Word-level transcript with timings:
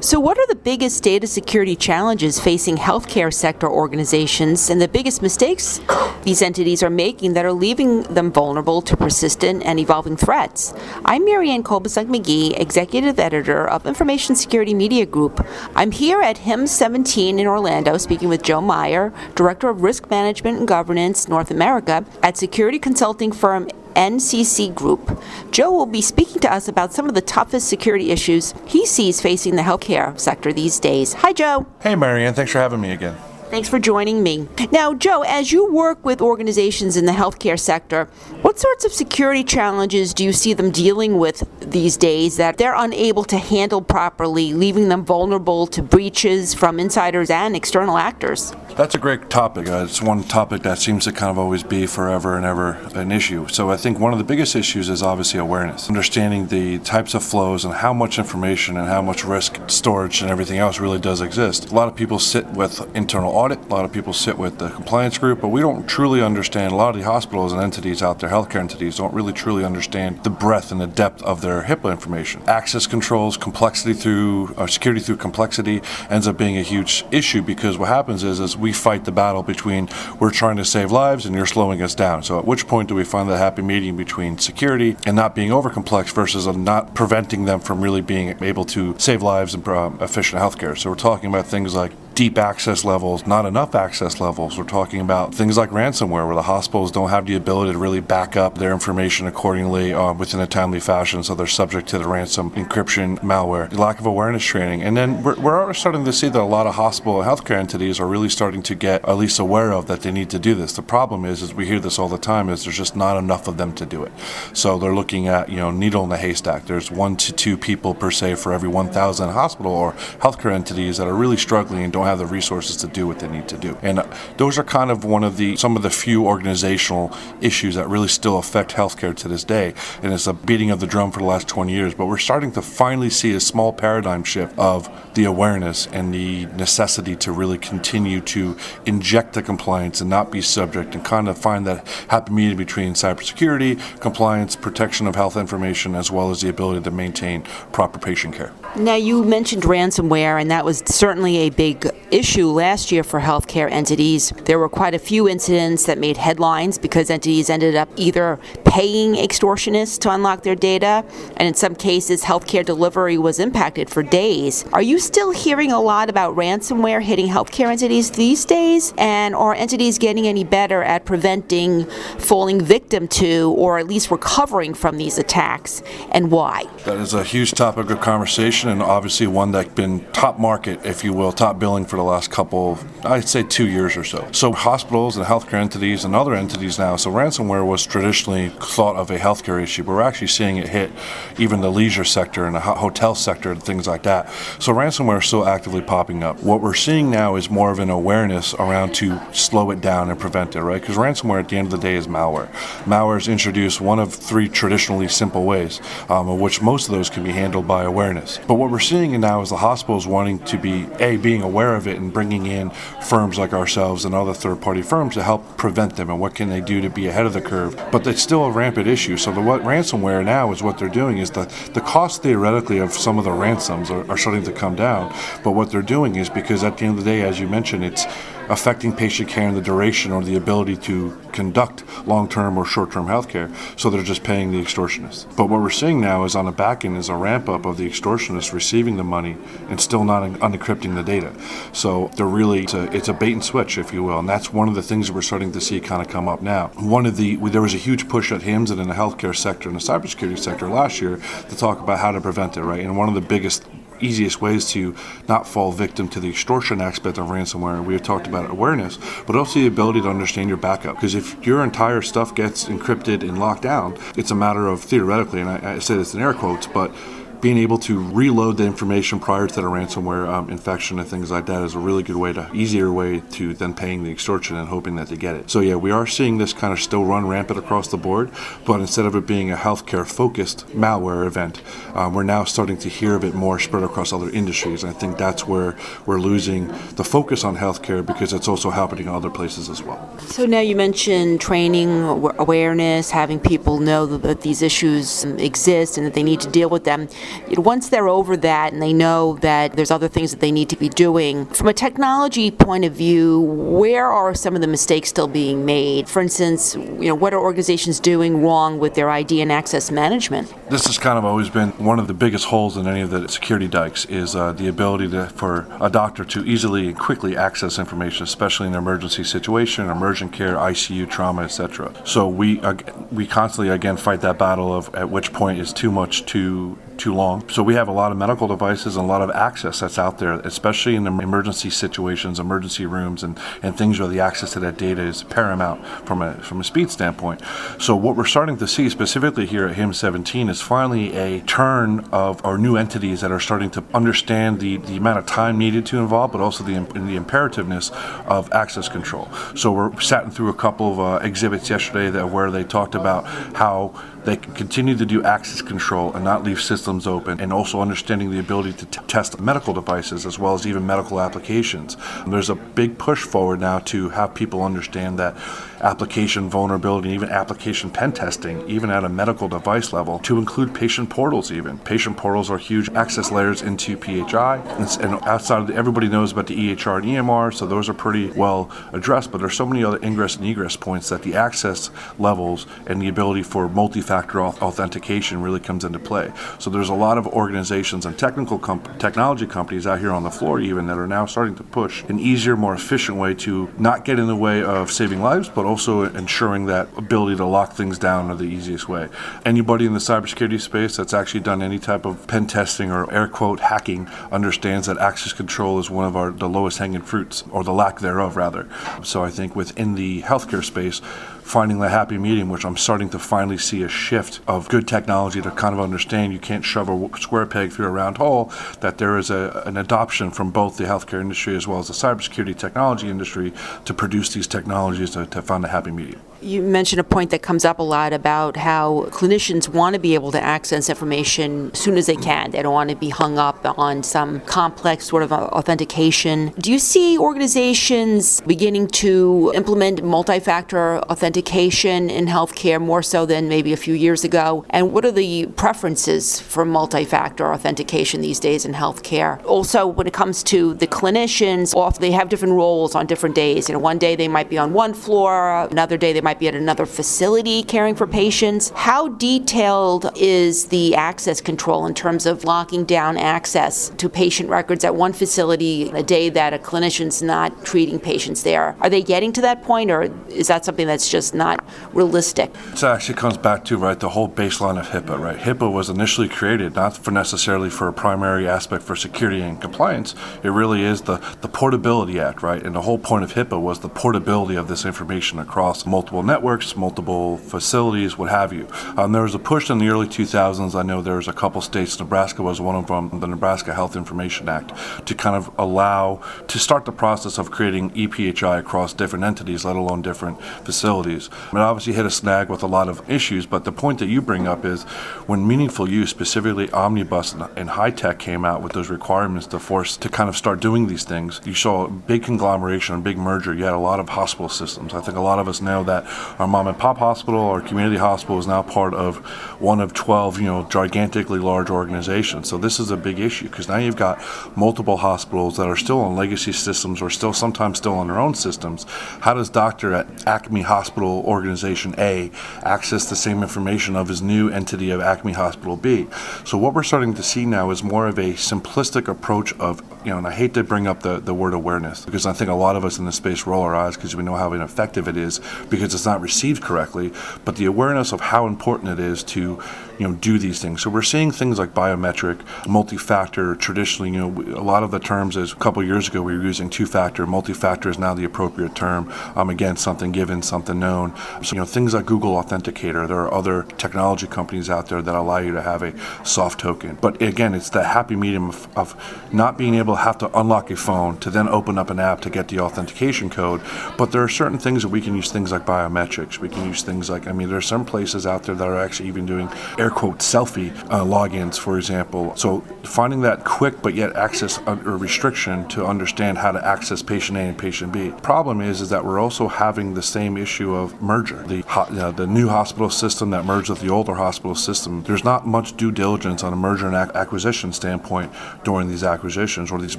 So, 0.00 0.20
what 0.20 0.38
are 0.38 0.46
the 0.46 0.54
biggest 0.54 1.02
data 1.02 1.26
security 1.26 1.74
challenges 1.74 2.38
facing 2.38 2.76
healthcare 2.76 3.34
sector 3.34 3.68
organizations 3.68 4.70
and 4.70 4.80
the 4.80 4.86
biggest 4.86 5.22
mistakes 5.22 5.80
these 6.22 6.40
entities 6.40 6.84
are 6.84 6.90
making 6.90 7.32
that 7.32 7.44
are 7.44 7.52
leaving 7.52 8.02
them 8.04 8.30
vulnerable 8.30 8.80
to 8.82 8.96
persistent 8.96 9.64
and 9.64 9.80
evolving 9.80 10.16
threats? 10.16 10.72
I'm 11.04 11.24
Marianne 11.24 11.64
Kolbasuk 11.64 12.06
McGee, 12.06 12.56
Executive 12.60 13.18
Editor 13.18 13.68
of 13.68 13.86
Information 13.86 14.36
Security 14.36 14.72
Media 14.72 15.04
Group. 15.04 15.44
I'm 15.74 15.90
here 15.90 16.20
at 16.20 16.36
HIMSS 16.38 16.68
17 16.68 17.40
in 17.40 17.46
Orlando 17.48 17.96
speaking 17.96 18.28
with 18.28 18.44
Joe 18.44 18.60
Meyer, 18.60 19.12
Director 19.34 19.68
of 19.68 19.82
Risk 19.82 20.08
Management 20.10 20.60
and 20.60 20.68
Governance 20.68 21.26
North 21.26 21.50
America 21.50 22.04
at 22.22 22.36
security 22.36 22.78
consulting 22.78 23.32
firm 23.32 23.68
NCC 23.98 24.72
Group. 24.72 25.20
Joe 25.50 25.72
will 25.72 25.84
be 25.86 26.00
speaking 26.00 26.40
to 26.42 26.52
us 26.52 26.68
about 26.68 26.92
some 26.92 27.08
of 27.08 27.16
the 27.16 27.20
toughest 27.20 27.68
security 27.68 28.12
issues 28.12 28.54
he 28.64 28.86
sees 28.86 29.20
facing 29.20 29.56
the 29.56 29.62
healthcare 29.62 30.18
sector 30.18 30.52
these 30.52 30.78
days. 30.78 31.14
Hi, 31.14 31.32
Joe. 31.32 31.66
Hey, 31.82 31.96
Marianne. 31.96 32.32
Thanks 32.32 32.52
for 32.52 32.58
having 32.58 32.80
me 32.80 32.92
again. 32.92 33.16
Thanks 33.50 33.68
for 33.68 33.78
joining 33.78 34.22
me. 34.22 34.46
Now, 34.70 34.94
Joe, 34.94 35.22
as 35.22 35.50
you 35.50 35.72
work 35.72 36.04
with 36.04 36.20
organizations 36.20 36.96
in 36.98 37.06
the 37.06 37.12
healthcare 37.12 37.58
sector, 37.58 38.04
what 38.42 38.58
sorts 38.58 38.84
of 38.84 38.92
security 38.92 39.42
challenges 39.42 40.12
do 40.12 40.22
you 40.22 40.34
see 40.34 40.52
them 40.52 40.70
dealing 40.70 41.16
with 41.16 41.57
these 41.70 41.96
days 41.96 42.36
that 42.36 42.56
they're 42.56 42.74
unable 42.74 43.24
to 43.24 43.38
handle 43.38 43.80
properly, 43.80 44.52
leaving 44.52 44.88
them 44.88 45.04
vulnerable 45.04 45.66
to 45.68 45.82
breaches 45.82 46.54
from 46.54 46.78
insiders 46.80 47.30
and 47.30 47.54
external 47.56 47.98
actors? 47.98 48.52
That's 48.76 48.94
a 48.94 48.98
great 48.98 49.28
topic. 49.28 49.68
Uh, 49.68 49.84
it's 49.84 50.00
one 50.00 50.22
topic 50.22 50.62
that 50.62 50.78
seems 50.78 51.04
to 51.04 51.12
kind 51.12 51.30
of 51.30 51.38
always 51.38 51.64
be 51.64 51.86
forever 51.86 52.36
and 52.36 52.46
ever 52.46 52.74
an 52.94 53.10
issue. 53.10 53.48
So 53.48 53.70
I 53.70 53.76
think 53.76 53.98
one 53.98 54.12
of 54.12 54.18
the 54.18 54.24
biggest 54.24 54.54
issues 54.54 54.88
is 54.88 55.02
obviously 55.02 55.40
awareness, 55.40 55.88
understanding 55.88 56.46
the 56.46 56.78
types 56.78 57.14
of 57.14 57.24
flows 57.24 57.64
and 57.64 57.74
how 57.74 57.92
much 57.92 58.18
information 58.18 58.76
and 58.76 58.86
how 58.86 59.02
much 59.02 59.24
risk 59.24 59.58
storage 59.68 60.22
and 60.22 60.30
everything 60.30 60.58
else 60.58 60.78
really 60.78 61.00
does 61.00 61.20
exist. 61.20 61.70
A 61.70 61.74
lot 61.74 61.88
of 61.88 61.96
people 61.96 62.20
sit 62.20 62.46
with 62.50 62.88
internal 62.94 63.32
audit, 63.32 63.58
a 63.58 63.68
lot 63.68 63.84
of 63.84 63.92
people 63.92 64.12
sit 64.12 64.38
with 64.38 64.58
the 64.58 64.68
compliance 64.70 65.18
group, 65.18 65.40
but 65.40 65.48
we 65.48 65.60
don't 65.60 65.88
truly 65.88 66.22
understand. 66.22 66.72
A 66.72 66.76
lot 66.76 66.90
of 66.90 66.96
the 66.96 67.04
hospitals 67.04 67.52
and 67.52 67.60
entities 67.60 68.00
out 68.00 68.20
there, 68.20 68.30
healthcare 68.30 68.60
entities, 68.60 68.98
don't 68.98 69.12
really 69.12 69.32
truly 69.32 69.64
understand 69.64 70.22
the 70.22 70.30
breadth 70.30 70.70
and 70.70 70.80
the 70.80 70.86
depth 70.86 71.22
of 71.22 71.40
their 71.40 71.57
HIPAA 71.64 71.90
information. 71.92 72.42
Access 72.48 72.86
controls, 72.86 73.36
complexity 73.36 73.94
through 73.94 74.54
uh, 74.56 74.66
security 74.66 75.00
through 75.00 75.16
complexity 75.16 75.82
ends 76.10 76.26
up 76.26 76.36
being 76.36 76.56
a 76.56 76.62
huge 76.62 77.04
issue 77.10 77.42
because 77.42 77.78
what 77.78 77.88
happens 77.88 78.24
is, 78.24 78.40
is 78.40 78.56
we 78.56 78.72
fight 78.72 79.04
the 79.04 79.12
battle 79.12 79.42
between 79.42 79.88
we're 80.20 80.30
trying 80.30 80.56
to 80.56 80.64
save 80.64 80.90
lives 80.90 81.26
and 81.26 81.34
you're 81.34 81.46
slowing 81.46 81.82
us 81.82 81.94
down. 81.94 82.22
So 82.22 82.38
at 82.38 82.44
which 82.44 82.66
point 82.66 82.88
do 82.88 82.94
we 82.94 83.04
find 83.04 83.28
the 83.28 83.36
happy 83.38 83.62
medium 83.62 83.96
between 83.96 84.38
security 84.38 84.96
and 85.06 85.16
not 85.16 85.34
being 85.34 85.52
over 85.52 85.70
complex 85.70 86.12
versus 86.12 86.46
not 86.46 86.94
preventing 86.94 87.44
them 87.44 87.60
from 87.60 87.80
really 87.80 88.00
being 88.00 88.42
able 88.42 88.64
to 88.66 88.98
save 88.98 89.22
lives 89.22 89.54
and 89.54 89.66
uh, 89.66 89.90
efficient 90.00 90.40
healthcare? 90.40 90.76
So 90.76 90.90
we're 90.90 90.96
talking 90.96 91.28
about 91.28 91.46
things 91.46 91.74
like 91.74 91.92
deep 92.18 92.36
access 92.36 92.84
levels, 92.84 93.28
not 93.28 93.46
enough 93.46 93.76
access 93.76 94.20
levels. 94.20 94.58
We're 94.58 94.64
talking 94.64 95.00
about 95.00 95.32
things 95.32 95.56
like 95.56 95.70
ransomware, 95.70 96.26
where 96.26 96.34
the 96.34 96.42
hospitals 96.42 96.90
don't 96.90 97.10
have 97.10 97.26
the 97.26 97.36
ability 97.36 97.70
to 97.70 97.78
really 97.78 98.00
back 98.00 98.36
up 98.36 98.58
their 98.58 98.72
information 98.72 99.28
accordingly 99.28 99.94
uh, 99.94 100.12
within 100.14 100.40
a 100.40 100.46
timely 100.48 100.80
fashion, 100.80 101.22
so 101.22 101.36
they're 101.36 101.46
subject 101.46 101.88
to 101.90 101.98
the 101.98 102.08
ransom 102.08 102.50
encryption 102.56 103.20
malware, 103.20 103.72
lack 103.72 104.00
of 104.00 104.06
awareness 104.06 104.42
training. 104.42 104.82
And 104.82 104.96
then 104.96 105.22
we're, 105.22 105.38
we're 105.38 105.72
starting 105.74 106.04
to 106.04 106.12
see 106.12 106.28
that 106.28 106.40
a 106.40 106.42
lot 106.42 106.66
of 106.66 106.74
hospital 106.74 107.22
and 107.22 107.30
healthcare 107.30 107.56
entities 107.56 108.00
are 108.00 108.08
really 108.08 108.28
starting 108.28 108.64
to 108.64 108.74
get 108.74 109.08
at 109.08 109.16
least 109.16 109.38
aware 109.38 109.72
of 109.72 109.86
that 109.86 110.00
they 110.00 110.10
need 110.10 110.28
to 110.30 110.40
do 110.40 110.56
this. 110.56 110.72
The 110.72 110.82
problem 110.82 111.24
is, 111.24 111.40
is 111.40 111.54
we 111.54 111.66
hear 111.66 111.78
this 111.78 112.00
all 112.00 112.08
the 112.08 112.18
time, 112.18 112.48
is 112.48 112.64
there's 112.64 112.76
just 112.76 112.96
not 112.96 113.16
enough 113.16 113.46
of 113.46 113.58
them 113.58 113.72
to 113.76 113.86
do 113.86 114.02
it. 114.02 114.10
So 114.54 114.76
they're 114.76 114.92
looking 114.92 115.28
at, 115.28 115.50
you 115.50 115.58
know, 115.58 115.70
needle 115.70 116.02
in 116.02 116.10
the 116.10 116.16
haystack. 116.16 116.66
There's 116.66 116.90
one 116.90 117.16
to 117.18 117.32
two 117.32 117.56
people 117.56 117.94
per 117.94 118.10
se 118.10 118.34
for 118.34 118.52
every 118.52 118.68
1,000 118.68 119.28
hospital 119.28 119.70
or 119.70 119.92
healthcare 120.18 120.50
entities 120.50 120.96
that 120.96 121.06
are 121.06 121.14
really 121.14 121.36
struggling 121.36 121.84
and 121.84 121.92
don't 121.92 122.07
have 122.08 122.18
the 122.18 122.26
resources 122.26 122.76
to 122.78 122.86
do 122.86 123.06
what 123.06 123.18
they 123.18 123.28
need 123.28 123.48
to 123.48 123.58
do. 123.58 123.78
And 123.82 124.00
uh, 124.00 124.16
those 124.36 124.58
are 124.58 124.64
kind 124.64 124.90
of 124.90 125.04
one 125.04 125.24
of 125.24 125.36
the 125.36 125.56
some 125.56 125.76
of 125.76 125.82
the 125.82 125.90
few 125.90 126.26
organizational 126.26 127.14
issues 127.40 127.74
that 127.74 127.88
really 127.88 128.08
still 128.08 128.38
affect 128.38 128.72
healthcare 128.72 129.14
to 129.16 129.28
this 129.28 129.44
day. 129.44 129.74
And 130.02 130.12
it's 130.12 130.26
a 130.26 130.32
beating 130.32 130.70
of 130.70 130.80
the 130.80 130.86
drum 130.86 131.10
for 131.10 131.20
the 131.20 131.26
last 131.26 131.48
20 131.48 131.72
years. 131.72 131.94
But 131.94 132.06
we're 132.06 132.18
starting 132.18 132.52
to 132.52 132.62
finally 132.62 133.10
see 133.10 133.34
a 133.34 133.40
small 133.40 133.72
paradigm 133.72 134.24
shift 134.24 134.58
of 134.58 134.88
the 135.14 135.24
awareness 135.24 135.86
and 135.88 136.12
the 136.14 136.46
necessity 136.46 137.14
to 137.16 137.32
really 137.32 137.58
continue 137.58 138.20
to 138.22 138.56
inject 138.86 139.34
the 139.34 139.42
compliance 139.42 140.00
and 140.00 140.08
not 140.08 140.30
be 140.30 140.40
subject 140.40 140.94
and 140.94 141.04
kind 141.04 141.28
of 141.28 141.36
find 141.36 141.66
that 141.66 141.86
happy 142.08 142.32
medium 142.32 142.56
between 142.56 142.94
cybersecurity, 142.94 143.78
compliance, 144.00 144.56
protection 144.56 145.06
of 145.06 145.14
health 145.14 145.36
information, 145.36 145.94
as 145.94 146.10
well 146.10 146.30
as 146.30 146.40
the 146.40 146.48
ability 146.48 146.82
to 146.82 146.90
maintain 146.90 147.42
proper 147.72 147.98
patient 147.98 148.34
care. 148.34 148.52
Now, 148.76 148.94
you 148.94 149.24
mentioned 149.24 149.62
ransomware, 149.64 150.40
and 150.40 150.50
that 150.50 150.64
was 150.64 150.82
certainly 150.86 151.38
a 151.38 151.50
big 151.50 151.90
issue 152.10 152.46
last 152.48 152.90
year 152.90 153.02
for 153.02 153.20
healthcare 153.20 153.70
entities. 153.70 154.32
There 154.44 154.58
were 154.58 154.68
quite 154.68 154.94
a 154.94 154.98
few 154.98 155.28
incidents 155.28 155.86
that 155.86 155.98
made 155.98 156.16
headlines 156.16 156.78
because 156.78 157.10
entities 157.10 157.50
ended 157.50 157.74
up 157.74 157.88
either 157.96 158.38
paying 158.64 159.14
extortionists 159.14 159.98
to 160.00 160.10
unlock 160.10 160.42
their 160.42 160.54
data, 160.54 161.04
and 161.36 161.48
in 161.48 161.54
some 161.54 161.74
cases, 161.74 162.24
healthcare 162.24 162.64
delivery 162.64 163.18
was 163.18 163.38
impacted 163.38 163.90
for 163.90 164.02
days. 164.02 164.64
Are 164.72 164.82
you 164.82 164.98
still 164.98 165.30
hearing 165.30 165.72
a 165.72 165.80
lot 165.80 166.08
about 166.08 166.36
ransomware 166.36 167.02
hitting 167.02 167.28
healthcare 167.28 167.66
entities 167.66 168.10
these 168.10 168.44
days? 168.44 168.94
And 168.98 169.34
are 169.34 169.54
entities 169.54 169.98
getting 169.98 170.26
any 170.26 170.44
better 170.44 170.82
at 170.82 171.04
preventing 171.04 171.84
falling 172.18 172.60
victim 172.60 173.08
to, 173.08 173.54
or 173.56 173.78
at 173.78 173.86
least 173.86 174.10
recovering 174.10 174.74
from 174.74 174.96
these 174.96 175.18
attacks, 175.18 175.82
and 176.10 176.30
why? 176.30 176.64
That 176.84 176.98
is 176.98 177.14
a 177.14 177.24
huge 177.24 177.52
topic 177.52 177.90
of 177.90 178.00
conversation 178.00 178.70
and 178.70 178.82
obviously 178.82 179.26
one 179.26 179.52
that's 179.52 179.68
been 179.74 180.04
top 180.12 180.38
market, 180.38 180.84
if 180.84 181.04
you 181.04 181.12
will, 181.12 181.32
top 181.32 181.58
billing 181.58 181.77
for 181.84 181.96
the 181.96 182.02
last 182.02 182.30
couple, 182.30 182.78
I'd 183.04 183.28
say 183.28 183.42
two 183.42 183.68
years 183.68 183.96
or 183.96 184.04
so. 184.04 184.28
So 184.32 184.52
hospitals 184.52 185.16
and 185.16 185.26
healthcare 185.26 185.54
entities 185.54 186.04
and 186.04 186.14
other 186.14 186.34
entities 186.34 186.78
now. 186.78 186.96
So 186.96 187.10
ransomware 187.10 187.66
was 187.66 187.86
traditionally 187.86 188.48
thought 188.48 188.96
of 188.96 189.10
a 189.10 189.18
healthcare 189.18 189.62
issue, 189.62 189.82
but 189.82 189.92
we're 189.92 190.02
actually 190.02 190.28
seeing 190.28 190.56
it 190.56 190.68
hit 190.68 190.90
even 191.38 191.60
the 191.60 191.70
leisure 191.70 192.04
sector 192.04 192.46
and 192.46 192.54
the 192.54 192.60
hotel 192.60 193.14
sector 193.14 193.52
and 193.52 193.62
things 193.62 193.86
like 193.86 194.02
that. 194.04 194.30
So 194.58 194.72
ransomware 194.72 195.18
is 195.18 195.26
still 195.26 195.46
actively 195.46 195.82
popping 195.82 196.22
up. 196.22 196.42
What 196.42 196.60
we're 196.60 196.74
seeing 196.74 197.10
now 197.10 197.36
is 197.36 197.50
more 197.50 197.70
of 197.70 197.78
an 197.78 197.90
awareness 197.90 198.54
around 198.54 198.94
to 198.96 199.20
slow 199.32 199.70
it 199.70 199.80
down 199.80 200.10
and 200.10 200.18
prevent 200.18 200.56
it, 200.56 200.62
right? 200.62 200.80
Because 200.80 200.96
ransomware 200.96 201.40
at 201.40 201.48
the 201.48 201.56
end 201.56 201.72
of 201.72 201.80
the 201.80 201.86
day 201.86 201.96
is 201.96 202.06
malware. 202.06 202.50
Malware 202.84 203.18
is 203.18 203.28
introduced 203.28 203.80
one 203.80 203.98
of 203.98 204.14
three 204.14 204.48
traditionally 204.48 205.08
simple 205.08 205.44
ways, 205.44 205.80
um, 206.08 206.28
of 206.28 206.40
which 206.40 206.62
most 206.62 206.88
of 206.88 206.94
those 206.94 207.10
can 207.10 207.24
be 207.24 207.32
handled 207.32 207.66
by 207.66 207.84
awareness. 207.84 208.38
But 208.46 208.54
what 208.54 208.70
we're 208.70 208.80
seeing 208.80 209.18
now 209.20 209.40
is 209.40 209.50
the 209.50 209.56
hospitals 209.56 210.06
wanting 210.06 210.38
to 210.40 210.58
be 210.58 210.86
a 211.00 211.16
being 211.16 211.42
aware 211.42 211.67
of 211.74 211.86
it 211.86 211.96
and 211.96 212.12
bringing 212.12 212.46
in 212.46 212.70
firms 212.70 213.38
like 213.38 213.52
ourselves 213.52 214.04
and 214.04 214.14
other 214.14 214.34
third-party 214.34 214.82
firms 214.82 215.14
to 215.14 215.22
help 215.22 215.56
prevent 215.56 215.96
them 215.96 216.10
and 216.10 216.20
what 216.20 216.34
can 216.34 216.48
they 216.48 216.60
do 216.60 216.80
to 216.80 216.90
be 216.90 217.06
ahead 217.06 217.26
of 217.26 217.32
the 217.32 217.40
curve. 217.40 217.76
But 217.90 218.06
it's 218.06 218.22
still 218.22 218.44
a 218.44 218.50
rampant 218.50 218.86
issue. 218.86 219.16
So 219.16 219.32
the 219.32 219.40
what 219.40 219.62
ransomware 219.62 220.24
now 220.24 220.52
is 220.52 220.62
what 220.62 220.78
they're 220.78 220.88
doing 220.88 221.18
is 221.18 221.30
the 221.30 221.50
the 221.72 221.80
cost 221.80 222.22
theoretically 222.22 222.78
of 222.78 222.92
some 222.92 223.18
of 223.18 223.24
the 223.24 223.32
ransoms 223.32 223.90
are, 223.90 224.08
are 224.10 224.16
starting 224.16 224.44
to 224.44 224.52
come 224.52 224.74
down. 224.74 225.14
But 225.42 225.52
what 225.52 225.70
they're 225.70 225.82
doing 225.82 226.16
is 226.16 226.28
because 226.28 226.64
at 226.64 226.78
the 226.78 226.84
end 226.84 226.98
of 226.98 227.04
the 227.04 227.10
day, 227.10 227.22
as 227.22 227.38
you 227.40 227.48
mentioned, 227.48 227.84
it's 227.84 228.06
affecting 228.48 228.94
patient 228.94 229.28
care 229.28 229.48
and 229.48 229.56
the 229.56 229.62
duration 229.62 230.12
or 230.12 230.22
the 230.22 230.36
ability 230.36 230.76
to 230.76 231.16
conduct 231.32 231.84
long-term 232.06 232.56
or 232.56 232.64
short-term 232.64 233.06
health 233.06 233.28
care. 233.28 233.50
So 233.76 233.90
they're 233.90 234.02
just 234.02 234.24
paying 234.24 234.50
the 234.50 234.60
extortionists. 234.60 235.24
But 235.36 235.48
what 235.48 235.60
we're 235.60 235.70
seeing 235.70 236.00
now 236.00 236.24
is 236.24 236.34
on 236.34 236.46
the 236.46 236.52
back 236.52 236.84
end 236.84 236.96
is 236.96 237.08
a 237.08 237.14
ramp 237.14 237.48
up 237.48 237.64
of 237.64 237.76
the 237.76 237.88
extortionists 237.88 238.52
receiving 238.52 238.96
the 238.96 239.04
money 239.04 239.36
and 239.68 239.80
still 239.80 240.04
not 240.04 240.22
unencrypting 240.22 240.94
the 240.94 241.02
data. 241.02 241.32
So 241.72 242.10
they're 242.16 242.26
really 242.26 242.64
it's 242.64 242.74
a, 242.74 242.84
it's 242.94 243.08
a 243.08 243.14
bait 243.14 243.32
and 243.32 243.44
switch, 243.44 243.78
if 243.78 243.92
you 243.92 244.02
will, 244.02 244.18
and 244.18 244.28
that's 244.28 244.52
one 244.52 244.68
of 244.68 244.74
the 244.74 244.82
things 244.82 245.08
that 245.08 245.12
we're 245.12 245.22
starting 245.22 245.52
to 245.52 245.60
see 245.60 245.80
kind 245.80 246.02
of 246.02 246.08
come 246.08 246.28
up 246.28 246.42
now. 246.42 246.68
One 246.76 247.06
of 247.06 247.16
the 247.16 247.36
there 247.36 247.62
was 247.62 247.74
a 247.74 247.78
huge 247.78 248.08
push 248.08 248.32
at 248.32 248.42
HIMSS 248.42 248.70
and 248.72 248.80
in 248.80 248.88
the 248.88 248.94
healthcare 248.94 249.36
sector 249.36 249.68
and 249.68 249.78
the 249.78 249.84
cybersecurity 249.84 250.38
sector 250.38 250.68
last 250.68 251.00
year 251.00 251.18
to 251.48 251.56
talk 251.56 251.80
about 251.80 251.98
how 251.98 252.12
to 252.12 252.20
prevent 252.20 252.56
it, 252.56 252.62
right? 252.62 252.80
And 252.80 252.96
one 252.96 253.08
of 253.08 253.14
the 253.14 253.20
biggest 253.20 253.64
easiest 254.00 254.40
ways 254.40 254.70
to 254.72 254.94
not 255.28 255.46
fall 255.46 255.72
victim 255.72 256.08
to 256.08 256.20
the 256.20 256.28
extortion 256.28 256.80
aspect 256.80 257.18
of 257.18 257.26
ransomware. 257.26 257.84
We 257.84 257.94
have 257.94 258.02
talked 258.02 258.26
about 258.26 258.50
awareness, 258.50 258.98
but 259.26 259.36
also 259.36 259.60
the 259.60 259.66
ability 259.66 260.02
to 260.02 260.08
understand 260.08 260.48
your 260.48 260.58
backup. 260.58 260.96
Because 260.96 261.14
if 261.14 261.44
your 261.46 261.62
entire 261.62 262.02
stuff 262.02 262.34
gets 262.34 262.64
encrypted 262.66 263.22
and 263.22 263.38
locked 263.38 263.62
down, 263.62 263.98
it's 264.16 264.30
a 264.30 264.34
matter 264.34 264.66
of 264.66 264.82
theoretically, 264.82 265.40
and 265.40 265.50
I, 265.50 265.74
I 265.74 265.78
say 265.78 265.96
this 265.96 266.14
in 266.14 266.20
air 266.20 266.34
quotes, 266.34 266.66
but 266.66 266.92
being 267.40 267.58
able 267.58 267.78
to 267.78 268.00
reload 268.10 268.56
the 268.56 268.64
information 268.64 269.20
prior 269.20 269.46
to 269.46 269.54
the 269.54 269.62
ransomware 269.62 270.28
um, 270.28 270.50
infection 270.50 270.98
and 270.98 271.08
things 271.08 271.30
like 271.30 271.46
that 271.46 271.62
is 271.62 271.74
a 271.74 271.78
really 271.78 272.02
good 272.02 272.16
way 272.16 272.32
to 272.32 272.50
easier 272.52 272.90
way 272.90 273.20
to 273.20 273.54
then 273.54 273.74
paying 273.74 274.02
the 274.02 274.10
extortion 274.10 274.56
and 274.56 274.68
hoping 274.68 274.96
that 274.96 275.08
they 275.08 275.16
get 275.16 275.36
it. 275.36 275.50
So 275.50 275.60
yeah, 275.60 275.76
we 275.76 275.90
are 275.90 276.06
seeing 276.06 276.38
this 276.38 276.52
kind 276.52 276.72
of 276.72 276.80
still 276.80 277.04
run 277.04 277.26
rampant 277.26 277.58
across 277.58 277.88
the 277.88 277.96
board, 277.96 278.30
but 278.64 278.80
instead 278.80 279.06
of 279.06 279.14
it 279.14 279.26
being 279.26 279.50
a 279.50 279.56
healthcare 279.56 280.06
focused 280.06 280.66
malware 280.68 281.26
event, 281.26 281.62
um, 281.94 282.14
we're 282.14 282.22
now 282.22 282.44
starting 282.44 282.78
to 282.78 282.88
hear 282.88 283.14
of 283.14 283.24
it 283.24 283.34
more 283.34 283.58
spread 283.58 283.82
across 283.82 284.12
other 284.12 284.30
industries. 284.30 284.82
And 284.82 284.94
I 284.94 284.98
think 284.98 285.16
that's 285.16 285.46
where 285.46 285.76
we're 286.06 286.20
losing 286.20 286.68
the 286.96 287.04
focus 287.04 287.44
on 287.44 287.56
healthcare 287.56 288.04
because 288.04 288.32
it's 288.32 288.48
also 288.48 288.70
happening 288.70 289.06
in 289.06 289.14
other 289.14 289.30
places 289.30 289.68
as 289.68 289.82
well. 289.82 290.18
So 290.20 290.46
now 290.46 290.60
you 290.60 290.74
mentioned 290.74 291.40
training, 291.40 292.02
awareness, 292.38 293.10
having 293.10 293.38
people 293.38 293.78
know 293.78 294.06
that 294.06 294.40
these 294.40 294.62
issues 294.62 295.24
exist 295.24 295.98
and 295.98 296.06
that 296.06 296.14
they 296.14 296.22
need 296.22 296.40
to 296.40 296.50
deal 296.50 296.68
with 296.68 296.84
them. 296.84 297.08
Once 297.56 297.88
they're 297.88 298.08
over 298.08 298.36
that 298.36 298.72
and 298.72 298.82
they 298.82 298.92
know 298.92 299.38
that 299.40 299.74
there's 299.74 299.90
other 299.90 300.08
things 300.08 300.30
that 300.30 300.40
they 300.40 300.52
need 300.52 300.68
to 300.70 300.76
be 300.76 300.88
doing, 300.88 301.46
from 301.46 301.68
a 301.68 301.72
technology 301.72 302.50
point 302.50 302.84
of 302.84 302.92
view, 302.92 303.40
where 303.40 304.06
are 304.06 304.34
some 304.34 304.54
of 304.54 304.60
the 304.60 304.66
mistakes 304.66 305.08
still 305.08 305.28
being 305.28 305.64
made? 305.64 306.08
For 306.08 306.20
instance, 306.20 306.74
you 306.74 307.08
know, 307.08 307.14
what 307.14 307.32
are 307.34 307.40
organizations 307.40 308.00
doing 308.00 308.42
wrong 308.42 308.78
with 308.78 308.94
their 308.94 309.10
ID 309.10 309.40
and 309.40 309.52
access 309.52 309.90
management? 309.90 310.52
This 310.70 310.86
has 310.86 310.98
kind 310.98 311.18
of 311.18 311.24
always 311.24 311.48
been 311.48 311.70
one 311.72 311.98
of 311.98 312.06
the 312.06 312.14
biggest 312.14 312.46
holes 312.46 312.76
in 312.76 312.86
any 312.86 313.00
of 313.00 313.10
the 313.10 313.28
security 313.28 313.68
dikes 313.68 314.04
is 314.06 314.34
uh, 314.34 314.52
the 314.52 314.68
ability 314.68 315.08
to, 315.10 315.26
for 315.26 315.66
a 315.80 315.90
doctor 315.90 316.24
to 316.24 316.44
easily 316.44 316.88
and 316.88 316.98
quickly 316.98 317.36
access 317.36 317.78
information, 317.78 318.24
especially 318.24 318.66
in 318.66 318.74
an 318.74 318.78
emergency 318.78 319.24
situation, 319.24 319.88
emergent 319.88 320.32
care, 320.32 320.54
ICU, 320.54 321.08
trauma, 321.08 321.42
etc. 321.42 321.92
So 322.04 322.28
we 322.28 322.60
uh, 322.60 322.74
we 323.10 323.26
constantly 323.26 323.72
again 323.72 323.96
fight 323.96 324.20
that 324.22 324.38
battle 324.38 324.74
of 324.74 324.94
at 324.94 325.10
which 325.10 325.32
point 325.32 325.58
is 325.58 325.72
too 325.72 325.90
much 325.90 326.24
too 326.26 326.78
too 326.98 327.14
long. 327.14 327.48
So 327.48 327.62
we 327.62 327.74
have 327.74 327.88
a 327.88 327.92
lot 327.92 328.12
of 328.12 328.18
medical 328.18 328.48
devices 328.48 328.96
and 328.96 329.04
a 329.04 329.08
lot 329.08 329.22
of 329.22 329.30
access 329.30 329.80
that's 329.80 329.98
out 329.98 330.18
there, 330.18 330.34
especially 330.40 330.96
in 330.96 331.06
emergency 331.06 331.70
situations, 331.70 332.38
emergency 332.38 332.86
rooms, 332.86 333.22
and, 333.22 333.38
and 333.62 333.76
things 333.76 333.98
where 334.00 334.08
the 334.08 334.20
access 334.20 334.52
to 334.54 334.60
that 334.60 334.76
data 334.76 335.02
is 335.02 335.22
paramount 335.22 335.84
from 336.06 336.22
a 336.22 336.34
from 336.42 336.60
a 336.60 336.64
speed 336.64 336.90
standpoint. 336.90 337.40
So 337.78 337.96
what 337.96 338.16
we're 338.16 338.24
starting 338.24 338.56
to 338.58 338.66
see 338.66 338.88
specifically 338.90 339.46
here 339.46 339.66
at 339.66 339.76
HIMSS 339.76 339.96
17 339.96 340.48
is 340.48 340.60
finally 340.60 341.14
a 341.16 341.40
turn 341.42 342.00
of 342.12 342.44
our 342.44 342.58
new 342.58 342.76
entities 342.76 343.20
that 343.20 343.30
are 343.30 343.40
starting 343.40 343.70
to 343.70 343.84
understand 343.94 344.60
the, 344.60 344.78
the 344.78 344.96
amount 344.96 345.18
of 345.18 345.26
time 345.26 345.58
needed 345.58 345.86
to 345.86 345.98
involve, 345.98 346.32
but 346.32 346.40
also 346.40 346.64
the 346.64 346.78
the 346.92 347.16
imperativeness 347.16 347.90
of 348.26 348.52
access 348.52 348.88
control. 348.88 349.28
So 349.54 349.72
we're 349.72 350.00
sat 350.00 350.32
through 350.32 350.48
a 350.48 350.54
couple 350.54 350.92
of 350.92 351.00
uh, 351.00 351.18
exhibits 351.22 351.70
yesterday 351.70 352.10
that 352.10 352.30
where 352.30 352.50
they 352.50 352.64
talked 352.64 352.94
about 352.94 353.24
how 353.56 353.94
they 354.24 354.36
can 354.36 354.52
continue 354.54 354.96
to 354.96 355.06
do 355.06 355.22
access 355.24 355.62
control 355.62 356.12
and 356.12 356.24
not 356.24 356.42
leave 356.42 356.60
systems 356.60 356.87
open, 356.88 357.40
and 357.40 357.52
also 357.52 357.80
understanding 357.80 358.30
the 358.30 358.38
ability 358.38 358.72
to 358.72 358.86
t- 358.86 359.00
test 359.06 359.40
medical 359.40 359.74
devices 359.74 360.24
as 360.26 360.38
well 360.38 360.54
as 360.54 360.66
even 360.66 360.86
medical 360.86 361.20
applications. 361.20 361.96
And 362.24 362.32
there's 362.32 362.50
a 362.50 362.54
big 362.54 362.98
push 362.98 363.22
forward 363.22 363.60
now 363.60 363.80
to 363.80 364.08
have 364.10 364.34
people 364.34 364.62
understand 364.62 365.18
that 365.18 365.36
application 365.80 366.48
vulnerability, 366.48 367.08
and 367.08 367.14
even 367.14 367.28
application 367.28 367.90
pen 367.90 368.12
testing, 368.12 368.68
even 368.68 368.90
at 368.90 369.04
a 369.04 369.08
medical 369.08 369.48
device 369.48 369.92
level, 369.92 370.18
to 370.20 370.38
include 370.38 370.74
patient 370.74 371.10
portals. 371.10 371.52
Even 371.52 371.78
patient 371.78 372.16
portals 372.16 372.50
are 372.50 372.58
huge 372.58 372.88
access 372.90 373.30
layers 373.30 373.62
into 373.62 373.96
PHI, 373.96 374.56
and, 375.00 375.14
outside 375.24 375.60
of 375.60 375.66
the, 375.68 375.74
everybody 375.74 376.08
knows 376.08 376.32
about 376.32 376.46
the 376.46 376.56
EHR 376.56 376.98
and 376.98 377.06
EMR, 377.06 377.52
so 377.52 377.66
those 377.66 377.88
are 377.88 377.94
pretty 377.94 378.30
well 378.30 378.70
addressed. 378.92 379.30
But 379.30 379.38
there's 379.38 379.56
so 379.56 379.66
many 379.66 379.84
other 379.84 379.98
ingress 380.02 380.36
and 380.36 380.46
egress 380.46 380.76
points 380.76 381.08
that 381.08 381.22
the 381.22 381.34
access 381.34 381.90
levels 382.18 382.66
and 382.86 383.00
the 383.00 383.08
ability 383.08 383.42
for 383.42 383.68
multi-factor 383.68 384.40
authentication 384.40 385.42
really 385.42 385.60
comes 385.60 385.84
into 385.84 385.98
play. 385.98 386.32
So 386.58 386.70
there's 386.70 386.88
a 386.88 386.94
lot 386.94 387.18
of 387.18 387.26
organizations 387.26 388.06
and 388.06 388.18
technical 388.18 388.58
comp- 388.58 388.98
technology 388.98 389.46
companies 389.46 389.86
out 389.86 390.00
here 390.00 390.12
on 390.12 390.22
the 390.22 390.30
floor 390.30 390.60
even 390.60 390.86
that 390.86 390.98
are 390.98 391.06
now 391.06 391.26
starting 391.26 391.54
to 391.56 391.62
push 391.62 392.02
an 392.04 392.18
easier, 392.18 392.56
more 392.56 392.74
efficient 392.74 393.18
way 393.18 393.34
to 393.34 393.70
not 393.78 394.04
get 394.04 394.18
in 394.18 394.26
the 394.26 394.36
way 394.36 394.62
of 394.62 394.90
saving 394.90 395.20
lives, 395.20 395.48
but 395.48 395.64
also 395.68 396.02
ensuring 396.02 396.66
that 396.66 396.88
ability 396.96 397.36
to 397.36 397.44
lock 397.44 397.74
things 397.74 397.98
down 397.98 398.30
are 398.30 398.34
the 398.34 398.44
easiest 398.44 398.88
way. 398.88 399.08
Anybody 399.44 399.86
in 399.86 399.92
the 399.92 400.00
cybersecurity 400.00 400.60
space 400.60 400.96
that's 400.96 401.14
actually 401.14 401.40
done 401.40 401.62
any 401.62 401.78
type 401.78 402.04
of 402.04 402.26
pen 402.26 402.46
testing 402.46 402.90
or 402.90 403.12
air 403.12 403.28
quote 403.28 403.60
hacking 403.60 404.08
understands 404.32 404.86
that 404.86 404.98
access 404.98 405.32
control 405.32 405.78
is 405.78 405.90
one 405.90 406.06
of 406.06 406.16
our 406.16 406.30
the 406.30 406.48
lowest 406.48 406.78
hanging 406.78 407.02
fruits, 407.02 407.44
or 407.50 407.62
the 407.62 407.72
lack 407.72 408.00
thereof 408.00 408.36
rather. 408.36 408.68
So 409.02 409.22
I 409.22 409.30
think 409.30 409.54
within 409.54 409.94
the 409.94 410.22
healthcare 410.22 410.64
space, 410.64 411.00
finding 411.48 411.78
the 411.78 411.88
happy 411.88 412.18
medium, 412.18 412.50
which 412.50 412.64
I'm 412.64 412.76
starting 412.76 413.08
to 413.10 413.18
finally 413.18 413.58
see 413.58 413.82
a 413.82 413.88
shift 413.88 414.40
of 414.46 414.68
good 414.68 414.86
technology 414.86 415.40
to 415.40 415.50
kind 415.50 415.74
of 415.74 415.80
understand 415.80 416.32
you 416.32 416.38
can't 416.38 416.64
shove 416.64 416.88
a 416.88 417.18
square 417.18 417.46
peg 417.46 417.72
through 417.72 417.86
a 417.86 417.90
round 417.90 418.18
hole, 418.18 418.52
that 418.80 418.98
there 418.98 419.16
is 419.16 419.30
a, 419.30 419.62
an 419.64 419.76
adoption 419.76 420.30
from 420.30 420.50
both 420.50 420.76
the 420.76 420.84
healthcare 420.84 421.20
industry 421.20 421.56
as 421.56 421.66
well 421.66 421.78
as 421.78 421.88
the 421.88 421.94
cybersecurity 421.94 422.56
technology 422.56 423.08
industry 423.08 423.52
to 423.86 423.94
produce 423.94 424.32
these 424.34 424.46
technologies 424.46 425.10
to, 425.10 425.24
to 425.26 425.40
find 425.40 425.64
a 425.64 425.68
happy 425.68 425.90
medium. 425.90 426.20
You 426.40 426.62
mentioned 426.62 427.00
a 427.00 427.04
point 427.04 427.30
that 427.30 427.42
comes 427.42 427.64
up 427.64 427.80
a 427.80 427.82
lot 427.82 428.12
about 428.12 428.56
how 428.56 429.06
clinicians 429.10 429.68
want 429.68 429.94
to 429.94 430.00
be 430.00 430.14
able 430.14 430.30
to 430.30 430.40
access 430.40 430.88
information 430.88 431.72
as 431.72 431.80
soon 431.80 431.96
as 431.96 432.06
they 432.06 432.14
can. 432.14 432.52
They 432.52 432.62
don't 432.62 432.72
want 432.72 432.90
to 432.90 432.96
be 432.96 433.08
hung 433.08 433.38
up 433.38 433.58
on 433.76 434.04
some 434.04 434.40
complex 434.42 435.04
sort 435.04 435.24
of 435.24 435.32
authentication. 435.32 436.52
Do 436.58 436.70
you 436.70 436.78
see 436.78 437.18
organizations 437.18 438.40
beginning 438.42 438.86
to 438.88 439.50
implement 439.54 440.04
multi 440.04 440.38
factor 440.38 440.98
authentication 441.10 442.08
in 442.08 442.26
healthcare 442.26 442.80
more 442.80 443.02
so 443.02 443.26
than 443.26 443.48
maybe 443.48 443.72
a 443.72 443.76
few 443.76 443.94
years 443.94 444.22
ago? 444.22 444.64
And 444.70 444.92
what 444.92 445.04
are 445.04 445.10
the 445.10 445.46
preferences 445.56 446.38
for 446.38 446.64
multi 446.64 447.04
factor 447.04 447.52
authentication 447.52 448.20
these 448.20 448.38
days 448.38 448.64
in 448.64 448.74
healthcare? 448.74 449.44
Also, 449.44 449.88
when 449.88 450.06
it 450.06 450.12
comes 450.12 450.44
to 450.44 450.74
the 450.74 450.86
clinicians, 450.86 451.74
often 451.74 452.00
they 452.00 452.12
have 452.12 452.28
different 452.28 452.54
roles 452.54 452.94
on 452.94 453.06
different 453.06 453.34
days. 453.34 453.68
You 453.68 453.72
know, 453.72 453.80
one 453.80 453.98
day 453.98 454.14
they 454.14 454.28
might 454.28 454.48
be 454.48 454.56
on 454.56 454.72
one 454.72 454.94
floor, 454.94 455.66
another 455.70 455.96
day 455.96 456.12
they 456.12 456.20
might 456.28 456.38
be 456.38 456.46
at 456.46 456.54
another 456.54 456.84
facility 456.84 457.62
caring 457.62 457.94
for 457.94 458.06
patients. 458.06 458.70
How 458.74 459.08
detailed 459.08 460.12
is 460.14 460.66
the 460.66 460.94
access 460.94 461.40
control 461.40 461.86
in 461.86 461.94
terms 461.94 462.26
of 462.26 462.44
locking 462.44 462.84
down 462.84 463.16
access 463.16 463.88
to 463.96 464.10
patient 464.10 464.50
records 464.50 464.84
at 464.84 464.94
one 464.94 465.14
facility 465.14 465.88
a 465.88 466.02
day 466.02 466.28
that 466.28 466.52
a 466.52 466.58
clinician's 466.58 467.22
not 467.22 467.64
treating 467.64 467.98
patients 467.98 468.42
there? 468.42 468.76
Are 468.80 468.90
they 468.90 469.02
getting 469.02 469.32
to 469.32 469.40
that 469.40 469.62
point, 469.62 469.90
or 469.90 470.02
is 470.28 470.48
that 470.48 470.66
something 470.66 470.86
that's 470.86 471.08
just 471.08 471.34
not 471.34 471.64
realistic? 471.94 472.50
It 472.74 472.82
actually 472.82 473.14
comes 473.14 473.38
back 473.38 473.64
to 473.64 473.78
right 473.78 473.98
the 473.98 474.10
whole 474.10 474.28
baseline 474.28 474.78
of 474.78 474.88
HIPAA. 474.88 475.18
Right, 475.18 475.38
HIPAA 475.38 475.72
was 475.72 475.88
initially 475.88 476.28
created 476.28 476.74
not 476.74 476.94
for 476.94 477.10
necessarily 477.10 477.70
for 477.70 477.88
a 477.88 477.92
primary 477.94 478.46
aspect 478.46 478.82
for 478.82 478.94
security 478.94 479.40
and 479.40 479.58
compliance. 479.62 480.14
It 480.42 480.50
really 480.50 480.82
is 480.82 481.00
the 481.00 481.22
the 481.40 481.48
Portability 481.48 482.20
Act, 482.20 482.42
right? 482.42 482.62
And 482.62 482.74
the 482.74 482.82
whole 482.82 482.98
point 482.98 483.24
of 483.24 483.32
HIPAA 483.32 483.58
was 483.58 483.80
the 483.80 483.88
portability 483.88 484.56
of 484.56 484.68
this 484.68 484.84
information 484.84 485.38
across 485.38 485.86
multiple 485.86 486.17
multiple 486.18 486.34
networks, 486.34 486.76
multiple 486.76 487.36
facilities, 487.36 488.18
what 488.18 488.28
have 488.28 488.52
you. 488.52 488.66
Um, 488.96 489.12
there 489.12 489.22
was 489.22 489.34
a 489.34 489.38
push 489.38 489.70
in 489.70 489.78
the 489.78 489.88
early 489.88 490.06
2000s. 490.06 490.74
I 490.74 490.82
know 490.82 491.00
there 491.00 491.16
was 491.16 491.28
a 491.28 491.32
couple 491.32 491.60
states, 491.60 491.98
Nebraska 491.98 492.42
was 492.42 492.60
one 492.60 492.74
of 492.74 492.88
them, 492.88 493.20
the 493.20 493.28
Nebraska 493.28 493.72
Health 493.72 493.94
Information 493.94 494.48
Act, 494.48 494.72
to 495.06 495.14
kind 495.14 495.36
of 495.36 495.48
allow 495.58 496.20
to 496.48 496.58
start 496.58 496.86
the 496.86 496.92
process 496.92 497.38
of 497.38 497.52
creating 497.52 497.90
EPHI 497.90 498.58
across 498.58 498.92
different 498.92 499.24
entities, 499.24 499.64
let 499.64 499.76
alone 499.76 500.02
different 500.02 500.42
facilities. 500.64 501.30
It 501.52 501.58
obviously 501.58 501.92
hit 501.92 502.06
a 502.06 502.10
snag 502.10 502.48
with 502.48 502.62
a 502.64 502.66
lot 502.66 502.88
of 502.88 503.08
issues, 503.08 503.46
but 503.46 503.64
the 503.64 503.72
point 503.72 504.00
that 504.00 504.08
you 504.08 504.20
bring 504.20 504.48
up 504.48 504.64
is 504.64 504.82
when 505.28 505.46
meaningful 505.46 505.88
use, 505.88 506.10
specifically 506.10 506.68
Omnibus 506.70 507.34
and, 507.34 507.70
HITECH, 507.70 508.18
came 508.18 508.44
out 508.44 508.62
with 508.62 508.72
those 508.72 508.90
requirements 508.90 509.46
to 509.48 509.60
force 509.60 509.96
to 509.98 510.08
kind 510.08 510.28
of 510.28 510.36
start 510.36 510.60
doing 510.60 510.88
these 510.88 511.04
things, 511.04 511.40
you 511.44 511.54
saw 511.54 511.84
a 511.84 511.88
big 511.88 512.24
conglomeration, 512.24 512.96
a 512.96 512.98
big 512.98 513.18
merger. 513.18 513.54
You 513.54 513.64
had 513.64 513.74
a 513.74 513.78
lot 513.78 514.00
of 514.00 514.08
hospital 514.08 514.48
systems. 514.48 514.94
I 514.94 515.00
think 515.00 515.16
a 515.16 515.20
lot 515.20 515.38
of 515.38 515.46
us 515.46 515.60
know 515.60 515.84
that 515.84 516.07
our 516.38 516.48
mom 516.48 516.66
and 516.66 516.78
pop 516.78 516.98
hospital, 516.98 517.40
our 517.40 517.60
community 517.60 517.96
hospital, 517.96 518.38
is 518.38 518.46
now 518.46 518.62
part 518.62 518.94
of 518.94 519.18
one 519.60 519.80
of 519.80 519.94
12, 519.94 520.40
you 520.40 520.46
know, 520.46 520.66
gigantically 520.68 521.38
large 521.38 521.70
organizations. 521.70 522.48
So 522.48 522.58
this 522.58 522.80
is 522.80 522.90
a 522.90 522.96
big 522.96 523.18
issue 523.18 523.48
because 523.48 523.68
now 523.68 523.78
you've 523.78 523.96
got 523.96 524.22
multiple 524.56 524.96
hospitals 524.96 525.56
that 525.56 525.66
are 525.66 525.76
still 525.76 526.00
on 526.00 526.16
legacy 526.16 526.52
systems 526.52 527.02
or 527.02 527.10
still 527.10 527.32
sometimes 527.32 527.78
still 527.78 527.94
on 527.94 528.08
their 528.08 528.18
own 528.18 528.34
systems. 528.34 528.84
How 529.20 529.34
does 529.34 529.50
doctor 529.50 529.94
at 529.94 530.26
Acme 530.26 530.62
Hospital 530.62 531.22
Organization 531.26 531.94
A 531.98 532.30
access 532.62 533.08
the 533.08 533.16
same 533.16 533.42
information 533.42 533.96
of 533.96 534.08
his 534.08 534.22
new 534.22 534.48
entity 534.48 534.90
of 534.90 535.00
Acme 535.00 535.32
Hospital 535.32 535.76
B? 535.76 536.06
So 536.44 536.58
what 536.58 536.74
we're 536.74 536.82
starting 536.82 537.14
to 537.14 537.22
see 537.22 537.46
now 537.46 537.70
is 537.70 537.82
more 537.82 538.06
of 538.06 538.18
a 538.18 538.32
simplistic 538.34 539.08
approach 539.08 539.52
of, 539.58 539.82
you 540.04 540.10
know, 540.10 540.18
and 540.18 540.26
I 540.26 540.32
hate 540.32 540.54
to 540.54 540.64
bring 540.64 540.86
up 540.86 541.02
the, 541.02 541.18
the 541.18 541.34
word 541.34 541.54
awareness 541.54 542.04
because 542.04 542.26
I 542.26 542.32
think 542.32 542.50
a 542.50 542.54
lot 542.54 542.76
of 542.76 542.84
us 542.84 542.98
in 542.98 543.06
this 543.06 543.16
space 543.16 543.46
roll 543.46 543.62
our 543.62 543.74
eyes 543.74 543.96
because 543.96 544.14
we 544.16 544.22
know 544.22 544.36
how 544.36 544.52
ineffective 544.52 545.08
it 545.08 545.16
is 545.16 545.40
because 545.68 545.94
it's 545.98 546.06
not 546.06 546.20
received 546.20 546.62
correctly, 546.62 547.12
but 547.44 547.56
the 547.56 547.64
awareness 547.64 548.12
of 548.12 548.20
how 548.20 548.46
important 548.46 548.88
it 548.90 549.00
is 549.00 549.22
to 549.24 549.60
you 549.98 550.06
know 550.06 550.14
do 550.14 550.38
these 550.38 550.62
things. 550.62 550.82
So 550.82 550.90
we're 550.90 551.02
seeing 551.02 551.32
things 551.32 551.58
like 551.58 551.74
biometric, 551.74 552.40
multi-factor. 552.68 553.56
Traditionally, 553.56 554.12
you 554.12 554.18
know, 554.18 554.58
a 554.58 554.62
lot 554.62 554.82
of 554.82 554.90
the 554.90 555.00
terms 555.00 555.36
is 555.36 555.52
a 555.52 555.56
couple 555.56 555.82
years 555.82 556.08
ago 556.08 556.22
we 556.22 556.36
were 556.36 556.42
using 556.42 556.70
two-factor. 556.70 557.26
Multi-factor 557.26 557.90
is 557.90 557.98
now 557.98 558.14
the 558.14 558.24
appropriate 558.24 558.76
term. 558.76 559.12
Um, 559.34 559.50
again, 559.50 559.76
something 559.76 560.12
given, 560.12 560.42
something 560.42 560.78
known. 560.78 561.14
So 561.42 561.54
you 561.54 561.60
know 561.60 561.64
things 561.64 561.94
like 561.94 562.06
Google 562.06 562.40
Authenticator. 562.40 563.08
There 563.08 563.18
are 563.18 563.34
other 563.34 563.64
technology 563.76 564.26
companies 564.28 564.70
out 564.70 564.88
there 564.88 565.02
that 565.02 565.14
allow 565.14 565.38
you 565.38 565.52
to 565.52 565.62
have 565.62 565.82
a 565.82 565.92
soft 566.24 566.60
token. 566.60 566.96
But 567.00 567.20
again, 567.20 567.54
it's 567.54 567.70
the 567.70 567.82
happy 567.82 568.14
medium 568.14 568.50
of, 568.50 568.78
of 568.78 569.32
not 569.32 569.58
being 569.58 569.74
able 569.74 569.96
to 569.96 570.02
have 570.02 570.18
to 570.18 570.38
unlock 570.38 570.70
a 570.70 570.76
phone 570.76 571.18
to 571.18 571.30
then 571.30 571.48
open 571.48 571.76
up 571.76 571.90
an 571.90 571.98
app 571.98 572.20
to 572.20 572.30
get 572.30 572.48
the 572.48 572.60
authentication 572.60 573.30
code. 573.30 573.60
But 573.96 574.12
there 574.12 574.22
are 574.22 574.28
certain 574.28 574.58
things 574.58 574.82
that 574.82 574.88
we 574.90 575.00
can 575.00 575.16
use 575.16 575.32
things 575.32 575.50
like 575.50 575.66
biometric 575.66 575.87
biometrics. 575.88 576.38
We 576.38 576.48
can 576.48 576.66
use 576.66 576.82
things 576.82 577.10
like, 577.10 577.26
I 577.26 577.32
mean, 577.32 577.48
there 577.48 577.58
are 577.58 577.62
some 577.62 577.84
places 577.84 578.26
out 578.26 578.44
there 578.44 578.54
that 578.54 578.68
are 578.68 578.78
actually 578.78 579.08
even 579.08 579.26
doing 579.26 579.48
air 579.78 579.90
quote 579.90 580.18
selfie 580.18 580.76
uh, 580.90 581.04
logins, 581.04 581.58
for 581.58 581.78
example. 581.78 582.34
So 582.36 582.60
finding 582.82 583.20
that 583.22 583.44
quick 583.44 583.82
but 583.82 583.94
yet 583.94 584.16
access 584.16 584.60
a 584.66 584.74
restriction 584.74 585.68
to 585.68 585.86
understand 585.86 586.38
how 586.38 586.52
to 586.52 586.64
access 586.64 587.02
patient 587.02 587.38
A 587.38 587.42
and 587.42 587.58
patient 587.58 587.92
B. 587.92 588.12
Problem 588.22 588.60
is, 588.60 588.80
is 588.80 588.88
that 588.90 589.04
we're 589.04 589.18
also 589.18 589.48
having 589.48 589.94
the 589.94 590.02
same 590.02 590.36
issue 590.36 590.74
of 590.74 591.00
merger. 591.02 591.42
The 591.44 591.64
uh, 591.68 592.10
the 592.12 592.26
new 592.26 592.48
hospital 592.48 592.90
system 592.90 593.30
that 593.30 593.44
merged 593.44 593.70
with 593.70 593.80
the 593.80 593.88
older 593.88 594.14
hospital 594.14 594.54
system. 594.54 595.02
There's 595.04 595.24
not 595.24 595.46
much 595.46 595.76
due 595.76 595.92
diligence 595.92 596.42
on 596.42 596.52
a 596.52 596.56
merger 596.56 596.86
and 596.86 596.96
ac- 596.96 597.12
acquisition 597.14 597.72
standpoint 597.72 598.32
during 598.64 598.88
these 598.88 599.04
acquisitions 599.04 599.70
or 599.70 599.80
these 599.80 599.98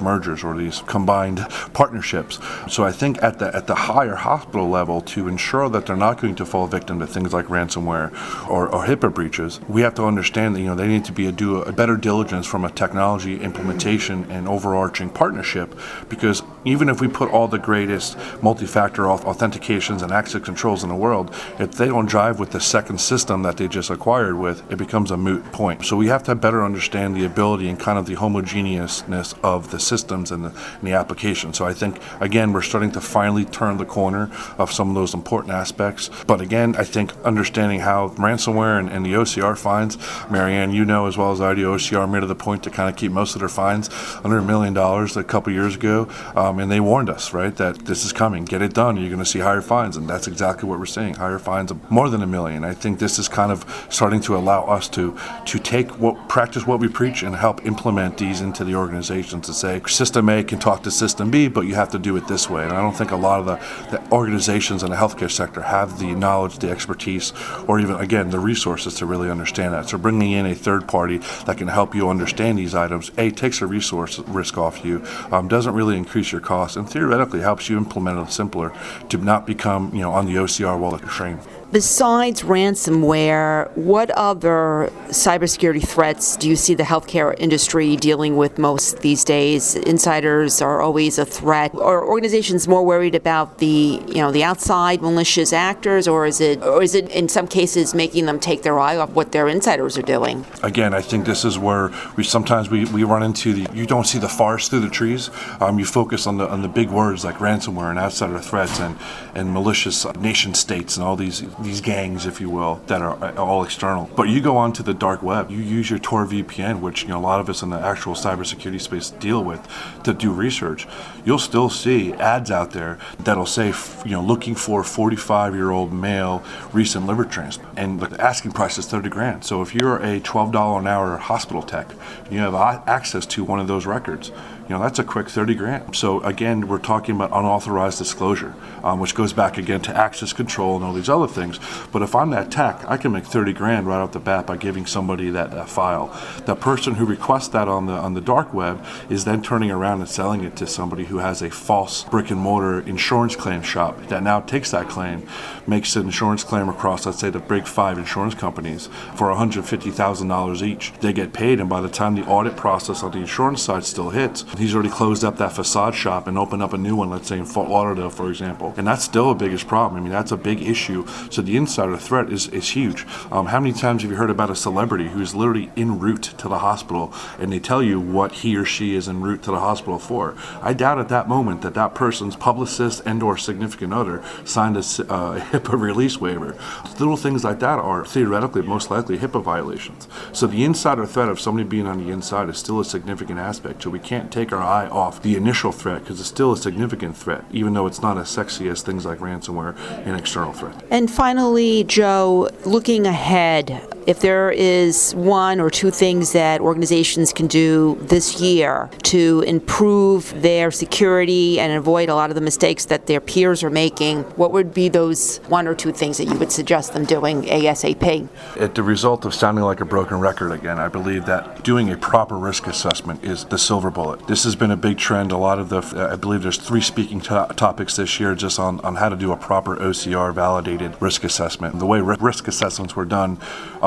mergers 0.00 0.44
or 0.44 0.56
these 0.56 0.82
combined 0.86 1.38
partnerships. 1.72 2.38
So 2.68 2.84
I 2.84 2.92
think 2.92 3.22
at 3.22 3.38
the 3.38 3.54
at 3.54 3.66
the 3.66 3.74
higher 3.74 4.14
hospital 4.14 4.68
level, 4.68 5.00
to 5.00 5.28
ensure 5.28 5.68
that 5.70 5.79
they're 5.86 5.96
not 5.96 6.20
going 6.20 6.34
to 6.36 6.46
fall 6.46 6.66
victim 6.66 6.98
to 7.00 7.06
things 7.06 7.32
like 7.32 7.46
ransomware 7.46 8.10
or, 8.48 8.68
or 8.68 8.86
HIPAA 8.86 9.12
breaches, 9.12 9.60
we 9.68 9.82
have 9.82 9.94
to 9.94 10.04
understand 10.04 10.54
that 10.54 10.60
you 10.60 10.66
know 10.66 10.74
they 10.74 10.88
need 10.88 11.04
to 11.04 11.12
be 11.12 11.26
a 11.26 11.32
do 11.32 11.62
a 11.62 11.72
better 11.72 11.96
diligence 11.96 12.46
from 12.46 12.64
a 12.64 12.70
technology 12.70 13.40
implementation 13.40 14.30
and 14.30 14.48
overarching 14.48 15.10
partnership 15.10 15.74
because 16.08 16.42
even 16.64 16.88
if 16.88 17.00
we 17.00 17.08
put 17.08 17.30
all 17.30 17.48
the 17.48 17.58
greatest 17.58 18.16
multi-factor 18.42 19.04
authentications 19.04 20.02
and 20.02 20.12
access 20.12 20.42
controls 20.42 20.82
in 20.82 20.88
the 20.88 20.94
world, 20.94 21.34
if 21.58 21.72
they 21.72 21.86
don't 21.86 22.06
drive 22.06 22.38
with 22.38 22.50
the 22.50 22.60
second 22.60 23.00
system 23.00 23.42
that 23.42 23.56
they 23.56 23.66
just 23.66 23.90
acquired 23.90 24.36
with, 24.36 24.70
it 24.70 24.76
becomes 24.76 25.10
a 25.10 25.16
moot 25.16 25.42
point. 25.52 25.84
So 25.84 25.96
we 25.96 26.08
have 26.08 26.22
to 26.24 26.34
better 26.34 26.62
understand 26.64 27.16
the 27.16 27.24
ability 27.24 27.68
and 27.68 27.78
kind 27.78 27.98
of 27.98 28.06
the 28.06 28.16
homogeneousness 28.16 29.34
of 29.42 29.70
the 29.70 29.80
systems 29.80 30.30
and 30.30 30.44
the, 30.44 30.48
and 30.48 30.82
the 30.82 30.92
application. 30.92 31.54
So 31.54 31.64
I 31.64 31.72
think 31.72 32.00
again 32.20 32.52
we're 32.52 32.62
starting 32.62 32.92
to 32.92 33.00
finally 33.00 33.44
turn 33.44 33.78
the 33.78 33.86
corner 33.86 34.30
of 34.58 34.72
some 34.72 34.88
of 34.88 34.94
those 34.94 35.14
important 35.14 35.54
aspects. 35.54 35.69
But 35.72 36.40
again, 36.40 36.74
I 36.76 36.84
think 36.84 37.12
understanding 37.24 37.80
how 37.80 38.10
ransomware 38.10 38.78
and, 38.78 38.88
and 38.88 39.04
the 39.04 39.14
OCR 39.14 39.56
fines, 39.56 39.98
Marianne, 40.30 40.72
you 40.72 40.84
know 40.84 41.06
as 41.06 41.16
well 41.16 41.32
as 41.32 41.40
I 41.40 41.54
do, 41.54 41.74
OCR 41.74 42.10
made 42.10 42.22
it 42.22 42.26
the 42.26 42.34
point 42.34 42.62
to 42.64 42.70
kind 42.70 42.88
of 42.88 42.96
keep 42.96 43.12
most 43.12 43.34
of 43.34 43.40
their 43.40 43.48
fines 43.48 43.90
under 44.24 44.38
a 44.38 44.42
million 44.42 44.74
dollars 44.74 45.16
a 45.16 45.24
couple 45.24 45.52
years 45.52 45.74
ago. 45.76 46.08
Um, 46.34 46.58
and 46.58 46.70
they 46.70 46.80
warned 46.80 47.10
us, 47.10 47.32
right, 47.32 47.54
that 47.56 47.86
this 47.86 48.04
is 48.04 48.12
coming. 48.12 48.44
Get 48.44 48.62
it 48.62 48.74
done. 48.74 48.96
You're 48.96 49.08
going 49.08 49.18
to 49.18 49.24
see 49.24 49.40
higher 49.40 49.60
fines. 49.60 49.96
And 49.96 50.08
that's 50.08 50.26
exactly 50.26 50.68
what 50.68 50.78
we're 50.78 50.86
seeing 50.86 51.14
higher 51.14 51.38
fines 51.38 51.70
of 51.70 51.90
more 51.90 52.08
than 52.08 52.22
a 52.22 52.26
million. 52.26 52.64
I 52.64 52.74
think 52.74 52.98
this 52.98 53.18
is 53.18 53.28
kind 53.28 53.52
of 53.52 53.64
starting 53.90 54.20
to 54.22 54.36
allow 54.36 54.64
us 54.64 54.88
to, 54.90 55.16
to 55.46 55.58
take 55.58 55.98
what, 55.98 56.28
practice 56.28 56.66
what 56.66 56.80
we 56.80 56.88
preach 56.88 57.22
and 57.22 57.34
help 57.34 57.64
implement 57.66 58.18
these 58.18 58.40
into 58.40 58.64
the 58.64 58.74
organizations 58.74 59.46
to 59.46 59.54
say, 59.54 59.80
System 59.86 60.28
A 60.28 60.42
can 60.42 60.58
talk 60.58 60.82
to 60.82 60.90
System 60.90 61.30
B, 61.30 61.48
but 61.48 61.62
you 61.62 61.74
have 61.74 61.90
to 61.90 61.98
do 61.98 62.16
it 62.16 62.26
this 62.28 62.48
way. 62.48 62.64
And 62.64 62.72
I 62.72 62.80
don't 62.80 62.96
think 62.96 63.10
a 63.10 63.16
lot 63.16 63.40
of 63.40 63.46
the, 63.46 63.96
the 63.96 64.12
organizations 64.12 64.82
in 64.82 64.90
the 64.90 64.96
healthcare 64.96 65.30
sector 65.30 65.59
have 65.62 65.98
the 65.98 66.14
knowledge, 66.14 66.58
the 66.58 66.70
expertise, 66.70 67.32
or 67.66 67.80
even, 67.80 67.96
again, 67.96 68.30
the 68.30 68.38
resources 68.38 68.94
to 68.96 69.06
really 69.06 69.30
understand 69.30 69.74
that. 69.74 69.88
So 69.88 69.98
bringing 69.98 70.32
in 70.32 70.46
a 70.46 70.54
third 70.54 70.88
party 70.88 71.18
that 71.46 71.58
can 71.58 71.68
help 71.68 71.94
you 71.94 72.08
understand 72.08 72.58
these 72.58 72.74
items, 72.74 73.10
A, 73.18 73.30
takes 73.30 73.60
a 73.60 73.66
resource 73.66 74.18
risk 74.20 74.58
off 74.58 74.84
you, 74.84 75.04
um, 75.30 75.48
doesn't 75.48 75.74
really 75.74 75.96
increase 75.96 76.32
your 76.32 76.40
costs 76.40 76.76
and 76.76 76.88
theoretically 76.88 77.40
helps 77.40 77.68
you 77.68 77.76
implement 77.76 78.18
it 78.18 78.32
simpler 78.32 78.72
to 79.08 79.18
not 79.18 79.46
become, 79.46 79.94
you 79.94 80.00
know, 80.00 80.12
on 80.12 80.26
the 80.26 80.34
OCR 80.34 80.78
wall 80.78 80.94
of 80.94 81.12
shame. 81.12 81.40
Besides 81.72 82.42
ransomware, 82.42 83.70
what 83.76 84.10
other 84.10 84.90
cybersecurity 85.10 85.86
threats 85.86 86.36
do 86.36 86.48
you 86.48 86.56
see 86.56 86.74
the 86.74 86.82
healthcare 86.82 87.32
industry 87.38 87.94
dealing 87.94 88.36
with 88.36 88.58
most 88.58 89.02
these 89.02 89.22
days? 89.22 89.76
Insiders 89.76 90.60
are 90.60 90.80
always 90.80 91.16
a 91.16 91.24
threat. 91.24 91.72
Are 91.76 92.04
organizations 92.04 92.66
more 92.66 92.84
worried 92.84 93.14
about 93.14 93.58
the, 93.58 94.02
you 94.08 94.16
know, 94.16 94.32
the 94.32 94.42
outside 94.42 95.00
malicious 95.00 95.39
actors, 95.52 96.06
or 96.06 96.26
is 96.26 96.40
it, 96.40 96.62
or 96.62 96.82
is 96.82 96.94
it 96.94 97.08
in 97.10 97.28
some 97.28 97.46
cases 97.46 97.94
making 97.94 98.26
them 98.26 98.38
take 98.38 98.62
their 98.62 98.78
eye 98.78 98.96
off 98.96 99.10
what 99.10 99.32
their 99.32 99.48
insiders 99.48 99.96
are 99.96 100.02
doing? 100.02 100.44
Again, 100.62 100.94
I 100.94 101.00
think 101.00 101.26
this 101.26 101.44
is 101.44 101.58
where 101.58 101.90
we 102.16 102.24
sometimes 102.24 102.70
we, 102.70 102.84
we 102.86 103.04
run 103.04 103.22
into 103.22 103.52
the 103.52 103.74
you 103.74 103.86
don't 103.86 104.06
see 104.06 104.18
the 104.18 104.28
forest 104.28 104.70
through 104.70 104.80
the 104.80 104.90
trees. 104.90 105.30
Um, 105.60 105.78
you 105.78 105.84
focus 105.84 106.26
on 106.26 106.36
the 106.36 106.48
on 106.48 106.62
the 106.62 106.68
big 106.68 106.90
words 106.90 107.24
like 107.24 107.36
ransomware 107.36 107.90
and 107.90 107.98
outsider 107.98 108.38
threats 108.38 108.78
and 108.80 108.96
and 109.34 109.52
malicious 109.52 110.04
nation 110.16 110.54
states 110.54 110.96
and 110.96 111.04
all 111.04 111.16
these 111.16 111.42
these 111.60 111.80
gangs, 111.80 112.26
if 112.26 112.40
you 112.40 112.50
will, 112.50 112.80
that 112.86 113.02
are 113.02 113.38
all 113.38 113.64
external. 113.64 114.10
But 114.16 114.28
you 114.28 114.40
go 114.40 114.56
onto 114.56 114.82
the 114.82 114.94
dark 114.94 115.22
web, 115.22 115.50
you 115.50 115.58
use 115.58 115.90
your 115.90 115.98
Tor 115.98 116.26
VPN, 116.26 116.80
which 116.80 117.02
you 117.02 117.08
know 117.08 117.18
a 117.18 117.20
lot 117.20 117.40
of 117.40 117.48
us 117.48 117.62
in 117.62 117.70
the 117.70 117.78
actual 117.78 118.14
cybersecurity 118.14 118.80
space 118.80 119.10
deal 119.10 119.42
with, 119.42 119.66
to 120.04 120.12
do 120.12 120.32
research. 120.32 120.86
You'll 121.24 121.38
still 121.38 121.70
see 121.70 122.12
ads 122.14 122.50
out 122.50 122.72
there 122.72 122.98
that'll 123.20 123.46
say, 123.46 123.72
you 124.04 124.12
know, 124.12 124.22
looking 124.22 124.54
for 124.54 124.82
45-year-old 125.30 125.92
male 125.92 126.42
recent 126.72 127.06
liver 127.06 127.24
transplant, 127.24 127.78
and 127.78 128.00
the 128.00 128.20
asking 128.20 128.52
price 128.52 128.78
is 128.78 128.86
30 128.86 129.08
grand. 129.08 129.44
So 129.44 129.62
if 129.62 129.74
you're 129.74 129.96
a 129.98 130.20
$12 130.20 130.78
an 130.78 130.86
hour 130.86 131.16
hospital 131.16 131.62
tech, 131.62 131.92
you 132.30 132.38
have 132.38 132.54
access 132.54 133.26
to 133.26 133.44
one 133.44 133.60
of 133.60 133.68
those 133.68 133.86
records 133.86 134.32
you 134.70 134.76
know, 134.76 134.82
that's 134.84 135.00
a 135.00 135.04
quick 135.04 135.28
30 135.28 135.56
grand. 135.56 135.96
So 135.96 136.20
again, 136.20 136.68
we're 136.68 136.78
talking 136.78 137.16
about 137.16 137.32
unauthorized 137.32 137.98
disclosure, 137.98 138.54
um, 138.84 139.00
which 139.00 139.16
goes 139.16 139.32
back 139.32 139.58
again 139.58 139.80
to 139.80 139.96
access 139.96 140.32
control 140.32 140.76
and 140.76 140.84
all 140.84 140.92
these 140.92 141.08
other 141.08 141.26
things. 141.26 141.58
But 141.90 142.02
if 142.02 142.14
I'm 142.14 142.30
that 142.30 142.52
tech, 142.52 142.84
I 142.86 142.96
can 142.96 143.10
make 143.10 143.24
30 143.24 143.52
grand 143.52 143.88
right 143.88 143.96
off 143.96 144.12
the 144.12 144.20
bat 144.20 144.46
by 144.46 144.56
giving 144.56 144.86
somebody 144.86 145.28
that, 145.30 145.50
that 145.50 145.68
file. 145.68 146.16
The 146.46 146.54
person 146.54 146.94
who 146.94 147.04
requests 147.04 147.48
that 147.48 147.66
on 147.66 147.86
the 147.86 147.94
on 147.94 148.14
the 148.14 148.20
dark 148.20 148.54
web 148.54 148.86
is 149.08 149.24
then 149.24 149.42
turning 149.42 149.72
around 149.72 150.02
and 150.02 150.08
selling 150.08 150.44
it 150.44 150.54
to 150.58 150.68
somebody 150.68 151.06
who 151.06 151.18
has 151.18 151.42
a 151.42 151.50
false 151.50 152.04
brick 152.04 152.30
and 152.30 152.38
mortar 152.38 152.78
insurance 152.78 153.34
claim 153.34 153.62
shop 153.62 154.00
that 154.06 154.22
now 154.22 154.38
takes 154.38 154.70
that 154.70 154.88
claim, 154.88 155.26
makes 155.66 155.96
an 155.96 156.04
insurance 156.04 156.44
claim 156.44 156.68
across, 156.68 157.06
let's 157.06 157.18
say, 157.18 157.28
the 157.28 157.40
big 157.40 157.66
five 157.66 157.98
insurance 157.98 158.36
companies 158.36 158.88
for 159.16 159.34
$150,000 159.34 160.62
each. 160.62 160.92
They 161.00 161.12
get 161.12 161.32
paid, 161.32 161.58
and 161.58 161.68
by 161.68 161.80
the 161.80 161.88
time 161.88 162.14
the 162.14 162.24
audit 162.26 162.56
process 162.56 163.02
on 163.02 163.10
the 163.10 163.18
insurance 163.18 163.62
side 163.62 163.82
still 163.82 164.10
hits, 164.10 164.44
he's 164.60 164.74
already 164.74 164.90
closed 164.90 165.24
up 165.24 165.38
that 165.38 165.52
facade 165.52 165.94
shop 165.94 166.26
and 166.26 166.38
opened 166.38 166.62
up 166.62 166.72
a 166.72 166.78
new 166.78 166.96
one, 166.96 167.10
let's 167.10 167.28
say 167.28 167.38
in 167.38 167.44
Fort 167.44 167.68
Lauderdale, 167.68 168.10
for 168.10 168.28
example. 168.30 168.74
And 168.76 168.86
that's 168.86 169.04
still 169.04 169.30
a 169.30 169.34
biggest 169.34 169.66
problem. 169.66 170.00
I 170.00 170.02
mean, 170.02 170.12
that's 170.12 170.32
a 170.32 170.36
big 170.36 170.62
issue. 170.62 171.06
So 171.30 171.42
the 171.42 171.56
insider 171.56 171.96
threat 171.96 172.30
is, 172.30 172.48
is 172.48 172.70
huge. 172.70 173.06
Um, 173.30 173.46
how 173.46 173.60
many 173.60 173.72
times 173.72 174.02
have 174.02 174.10
you 174.10 174.16
heard 174.16 174.30
about 174.30 174.50
a 174.50 174.56
celebrity 174.56 175.08
who's 175.08 175.34
literally 175.34 175.70
en 175.76 175.98
route 175.98 176.22
to 176.38 176.48
the 176.48 176.58
hospital 176.58 177.12
and 177.38 177.52
they 177.52 177.58
tell 177.58 177.82
you 177.82 178.00
what 178.00 178.32
he 178.32 178.56
or 178.56 178.64
she 178.64 178.94
is 178.94 179.08
en 179.08 179.20
route 179.20 179.42
to 179.44 179.50
the 179.50 179.60
hospital 179.60 179.98
for? 179.98 180.36
I 180.62 180.72
doubt 180.72 180.98
at 180.98 181.08
that 181.08 181.28
moment 181.28 181.62
that 181.62 181.74
that 181.74 181.94
person's 181.94 182.36
publicist 182.36 183.02
and 183.06 183.22
or 183.22 183.36
significant 183.36 183.92
other 183.92 184.22
signed 184.44 184.76
a 184.76 184.80
uh, 184.80 185.40
HIPAA 185.50 185.80
release 185.80 186.20
waiver. 186.20 186.56
Little 186.98 187.16
things 187.16 187.44
like 187.44 187.60
that 187.60 187.78
are 187.78 188.04
theoretically 188.04 188.62
most 188.62 188.90
likely 188.90 189.18
HIPAA 189.18 189.42
violations. 189.42 190.08
So 190.32 190.46
the 190.46 190.64
insider 190.64 191.06
threat 191.06 191.28
of 191.28 191.40
somebody 191.40 191.68
being 191.68 191.86
on 191.86 192.04
the 192.04 192.10
inside 192.10 192.48
is 192.48 192.58
still 192.58 192.80
a 192.80 192.84
significant 192.84 193.38
aspect. 193.38 193.82
So 193.82 193.90
we 193.90 193.98
can't 193.98 194.32
take 194.32 194.39
our 194.48 194.62
eye 194.62 194.88
off 194.88 195.22
the 195.22 195.36
initial 195.36 195.72
threat 195.72 196.00
because 196.02 196.18
it's 196.20 196.28
still 196.28 196.52
a 196.52 196.56
significant 196.56 197.16
threat, 197.16 197.44
even 197.52 197.74
though 197.74 197.86
it's 197.86 198.00
not 198.00 198.16
as 198.16 198.28
sexy 198.28 198.68
as 198.68 198.82
things 198.82 199.04
like 199.04 199.18
ransomware 199.18 199.76
and 200.06 200.16
external 200.16 200.52
threat. 200.52 200.74
And 200.90 201.10
finally, 201.10 201.84
Joe, 201.84 202.48
looking 202.64 203.06
ahead, 203.06 203.82
if 204.06 204.20
there 204.20 204.50
is 204.50 205.14
one 205.14 205.60
or 205.60 205.70
two 205.70 205.90
things 205.90 206.32
that 206.32 206.60
organizations 206.60 207.32
can 207.32 207.46
do 207.46 207.98
this 208.02 208.40
year 208.40 208.90
to 209.04 209.42
improve 209.46 210.42
their 210.42 210.70
security 210.70 211.60
and 211.60 211.72
avoid 211.72 212.08
a 212.08 212.14
lot 212.14 212.30
of 212.30 212.34
the 212.34 212.40
mistakes 212.40 212.86
that 212.86 213.06
their 213.06 213.20
peers 213.20 213.62
are 213.62 213.70
making, 213.70 214.22
what 214.36 214.52
would 214.52 214.72
be 214.72 214.88
those 214.88 215.38
one 215.48 215.66
or 215.66 215.74
two 215.74 215.92
things 215.92 216.18
that 216.18 216.26
you 216.26 216.38
would 216.38 216.52
suggest 216.52 216.92
them 216.92 217.04
doing 217.04 217.42
ASAP? 217.42 218.28
At 218.56 218.74
the 218.74 218.82
result 218.82 219.24
of 219.24 219.34
sounding 219.34 219.64
like 219.64 219.80
a 219.80 219.84
broken 219.84 220.18
record 220.18 220.52
again, 220.52 220.78
I 220.78 220.88
believe 220.88 221.26
that 221.26 221.62
doing 221.62 221.90
a 221.90 221.96
proper 221.96 222.36
risk 222.36 222.66
assessment 222.66 223.24
is 223.24 223.44
the 223.44 223.58
silver 223.58 223.90
bullet. 223.90 224.26
This 224.26 224.44
has 224.44 224.56
been 224.56 224.70
a 224.70 224.76
big 224.76 224.98
trend. 224.98 225.32
A 225.32 225.36
lot 225.36 225.58
of 225.58 225.68
the, 225.68 226.08
I 226.10 226.16
believe 226.16 226.42
there's 226.42 226.58
three 226.58 226.80
speaking 226.80 227.20
to- 227.22 227.52
topics 227.56 227.96
this 227.96 228.18
year 228.18 228.34
just 228.34 228.58
on, 228.58 228.80
on 228.80 228.96
how 228.96 229.08
to 229.08 229.16
do 229.16 229.32
a 229.32 229.36
proper 229.36 229.76
OCR 229.76 230.34
validated 230.34 231.00
risk 231.00 231.24
assessment. 231.24 231.74
And 231.74 231.80
the 231.80 231.86
way 231.86 232.00
risk 232.00 232.48
assessments 232.48 232.96
were 232.96 233.04
done 233.04 233.38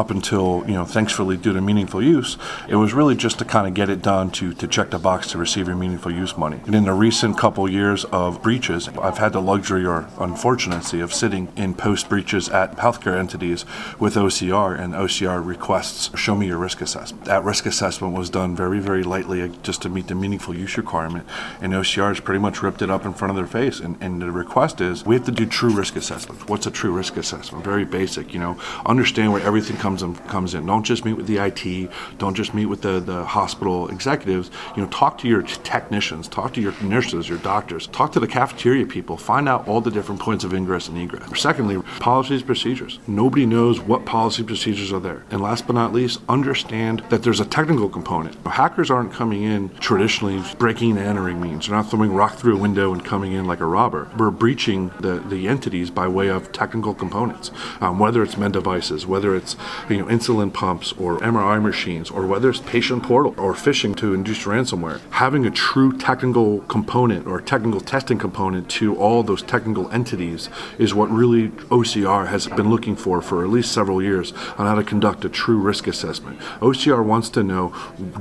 up 0.04 0.12
until, 0.12 0.66
you 0.68 0.74
know, 0.74 0.84
thankfully 0.84 1.38
due 1.38 1.54
to 1.54 1.62
meaningful 1.62 2.04
use, 2.04 2.36
it 2.68 2.76
was 2.76 2.94
really 2.94 3.16
just 3.16 3.40
to 3.40 3.46
kind 3.46 3.66
of 3.66 3.74
get 3.74 3.88
it 3.88 4.02
done 4.02 4.30
to, 4.30 4.54
to 4.54 4.68
check 4.68 4.90
the 4.90 5.00
box 5.00 5.32
to 5.32 5.38
receive 5.38 5.66
your 5.66 5.78
meaningful 5.78 6.12
use 6.12 6.38
money. 6.38 6.60
And 6.66 6.76
in 6.76 6.84
the 6.84 6.92
recent 6.92 7.38
couple 7.38 7.70
years 7.70 8.04
of 8.06 8.44
breaches, 8.44 8.90
I've 8.90 9.18
had 9.18 9.32
the 9.32 9.42
luxury 9.42 9.86
or 9.86 10.10
unfortunacy 10.20 11.00
of 11.00 11.14
sitting 11.14 11.48
in 11.56 11.74
post 11.74 12.10
breaches 12.10 12.50
at 12.50 12.76
healthcare 12.76 13.18
entities 13.18 13.64
with 13.98 14.16
OCR, 14.16 14.78
and 14.78 14.94
OCR 14.94 15.40
requests 15.46 16.20
show 16.20 16.36
me 16.36 16.48
your 16.48 16.58
risk 16.58 16.82
assessment. 16.82 17.24
That 17.24 17.46
risk 17.46 17.66
assessment 17.66 18.14
was 18.14 18.30
done 18.30 18.58
very, 18.58 18.80
very 18.80 19.04
lightly 19.04 19.42
uh, 19.42 19.48
just 19.64 19.82
to 19.84 19.90
meet 19.90 20.08
the 20.08 20.16
meaningful 20.16 20.54
use 20.54 20.76
requirement, 20.76 21.26
and 21.62 21.72
OCR 21.72 22.10
has 22.10 22.20
pretty 22.20 22.42
much 22.42 22.62
ripped 22.62 22.82
it 22.82 22.90
up 22.90 23.06
in 23.06 23.14
front 23.14 23.30
of 23.30 23.38
their 23.38 23.48
face. 23.48 23.80
And, 23.80 23.96
and 24.02 24.22
the 24.22 24.32
request 24.32 24.82
is 24.82 25.06
we 25.06 25.16
have 25.16 25.24
to 25.26 25.32
do 25.32 25.46
true 25.46 25.72
risk 25.72 25.96
assessment. 25.96 26.50
What's 26.50 26.68
a 26.68 26.72
true 26.72 26.92
risk 26.92 27.16
assessment? 27.16 27.64
Very 27.64 27.86
basic, 27.86 28.34
you 28.34 28.40
know, 28.42 28.60
understand 28.86 29.32
where 29.32 29.42
everything 29.42 29.78
comes 29.78 29.93
comes 29.94 30.20
in, 30.20 30.28
comes 30.28 30.54
in. 30.56 30.66
Don't 30.66 30.84
just 30.84 31.06
meet 31.06 31.14
with 31.14 31.28
the 31.28 31.38
IT. 31.38 31.92
Don't 32.18 32.34
just 32.36 32.54
meet 32.54 32.66
with 32.66 32.82
the, 32.82 33.00
the 33.00 33.24
hospital 33.24 33.90
executives. 33.90 34.50
You 34.76 34.82
know, 34.82 34.90
talk 34.90 35.18
to 35.20 35.28
your 35.28 35.44
technicians, 35.44 36.28
talk 36.28 36.54
to 36.54 36.62
your 36.62 36.74
nurses, 36.82 37.30
your 37.30 37.38
doctors, 37.40 37.88
talk 37.88 38.12
to 38.14 38.20
the 38.20 38.28
cafeteria 38.28 38.86
people. 38.86 39.18
Find 39.18 39.48
out 39.48 39.68
all 39.68 39.82
the 39.82 39.92
different 39.92 40.20
points 40.20 40.44
of 40.44 40.54
ingress 40.54 40.88
and 40.88 40.98
egress. 40.98 41.40
Secondly, 41.40 41.82
policies, 42.00 42.42
procedures. 42.42 43.00
Nobody 43.08 43.46
knows 43.46 43.80
what 43.80 44.06
policy 44.06 44.44
procedures 44.44 44.92
are 44.92 45.00
there. 45.00 45.24
And 45.30 45.42
last 45.42 45.68
but 45.68 45.74
not 45.74 45.94
least, 45.94 46.20
understand 46.28 47.04
that 47.10 47.22
there's 47.22 47.40
a 47.40 47.46
technical 47.46 47.90
component. 47.90 48.36
Hackers 48.48 48.90
aren't 48.90 49.14
coming 49.14 49.44
in 49.44 49.70
traditionally 49.80 50.42
breaking 50.58 50.98
and 50.98 51.00
entering 51.00 51.40
means. 51.40 51.68
They're 51.68 51.76
not 51.76 51.90
throwing 51.90 52.14
rock 52.14 52.36
through 52.36 52.58
a 52.58 52.60
window 52.60 52.94
and 52.94 53.04
coming 53.04 53.34
in 53.34 53.46
like 53.46 53.60
a 53.60 53.66
robber. 53.66 54.10
We're 54.18 54.32
breaching 54.32 54.90
the, 55.00 55.20
the 55.20 55.48
entities 55.48 55.90
by 55.90 56.08
way 56.08 56.30
of 56.30 56.52
technical 56.52 56.94
components, 56.94 57.52
um, 57.82 58.00
whether 58.00 58.24
it's 58.24 58.38
med 58.38 58.54
devices, 58.54 59.06
whether 59.06 59.36
it's 59.36 59.56
you 59.90 59.98
know 59.98 60.06
insulin 60.06 60.54
pumps 60.54 60.94
or 60.94 61.20
MRI 61.20 61.62
machines, 61.62 62.10
or 62.10 62.25
whether 62.25 62.50
it's 62.50 62.60
patient 62.60 63.04
portal 63.04 63.34
or 63.38 63.54
phishing 63.54 63.96
to 63.98 64.13
induce 64.13 64.44
ransomware. 64.44 65.00
Having 65.12 65.46
a 65.46 65.52
true 65.52 65.98
technical 65.98 66.62
component 66.62 67.28
or 67.28 67.42
technical 67.42 67.82
testing 67.82 68.18
component 68.18 68.70
to 68.70 68.96
all 68.96 69.24
those 69.24 69.42
technical 69.42 69.90
entities 69.92 70.50
is 70.78 70.94
what 70.94 71.10
really 71.10 71.50
OCR 71.50 72.28
has 72.28 72.48
been 72.48 72.70
looking 72.70 72.96
for 72.96 73.22
for 73.22 73.44
at 73.44 73.50
least 73.50 73.72
several 73.72 74.02
years 74.02 74.32
on 74.58 74.66
how 74.66 74.75
to 74.75 74.84
conduct 74.84 75.25
a 75.25 75.30
true 75.30 75.58
risk 75.58 75.88
assessment. 75.88 76.40
OCR 76.60 77.04
wants 77.04 77.30
to 77.30 77.44
know 77.44 77.74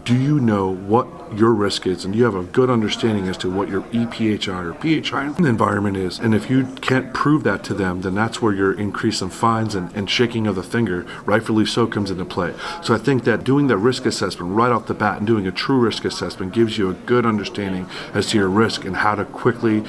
do 0.04 0.16
you 0.16 0.40
know 0.40 0.74
what 0.74 1.06
your 1.36 1.52
risk 1.52 1.86
is 1.86 2.04
and 2.04 2.14
you 2.14 2.24
have 2.24 2.34
a 2.34 2.42
good 2.42 2.70
understanding 2.70 3.28
as 3.28 3.36
to 3.38 3.50
what 3.50 3.68
your 3.68 3.82
EPHI 3.82 4.48
or 4.48 4.74
PHI 4.74 5.26
environment 5.46 5.96
is? 5.96 6.18
And 6.18 6.34
if 6.34 6.50
you 6.50 6.66
can't 6.80 7.12
prove 7.14 7.44
that 7.44 7.64
to 7.64 7.74
them, 7.74 8.02
then 8.02 8.14
that's 8.14 8.40
where 8.42 8.52
your 8.52 8.72
increase 8.72 9.22
in 9.22 9.30
fines 9.30 9.74
and, 9.74 9.94
and 9.94 10.08
shaking 10.10 10.46
of 10.46 10.56
the 10.56 10.62
finger, 10.62 11.06
rightfully 11.24 11.51
so, 11.66 11.86
comes 11.86 12.10
into 12.10 12.24
play. 12.24 12.54
So 12.82 12.94
I 12.94 12.98
think 12.98 13.24
that 13.24 13.44
doing 13.44 13.66
the 13.66 13.76
risk 13.76 14.06
assessment 14.06 14.54
right 14.54 14.72
off 14.72 14.86
the 14.86 14.94
bat 14.94 15.18
and 15.18 15.26
doing 15.26 15.46
a 15.46 15.52
true 15.52 15.78
risk 15.78 16.04
assessment 16.04 16.52
gives 16.52 16.78
you 16.78 16.90
a 16.90 16.94
good 16.94 17.26
understanding 17.26 17.86
as 18.14 18.26
to 18.28 18.38
your 18.38 18.48
risk 18.48 18.84
and 18.84 18.96
how 18.96 19.14
to 19.14 19.24
quickly 19.24 19.84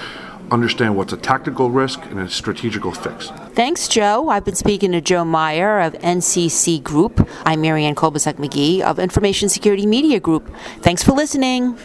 understand 0.51 0.96
what's 0.96 1.13
a 1.13 1.17
tactical 1.17 1.72
risk 1.72 2.00
and 2.05 2.20
a 2.20 2.29
strategical 2.29 2.91
fix. 2.91 3.29
Thanks, 3.53 3.88
Joe. 3.88 4.29
I've 4.29 4.46
been 4.46 4.55
speaking 4.55 4.91
to 4.91 5.01
Joe 5.01 5.25
Meyer 5.25 5.79
of 5.79 5.93
NCC 5.93 6.82
Group. 6.82 7.27
I'm 7.46 7.62
Marianne 7.62 7.96
Kolbasuk 7.96 8.36
McGee 8.36 8.82
of 8.82 9.00
Information 9.00 9.50
Security 9.50 9.86
Media 9.86 10.20
Group. 10.20 10.53
Thanks 10.82 11.03
for 11.03 11.13
listening. 11.13 11.77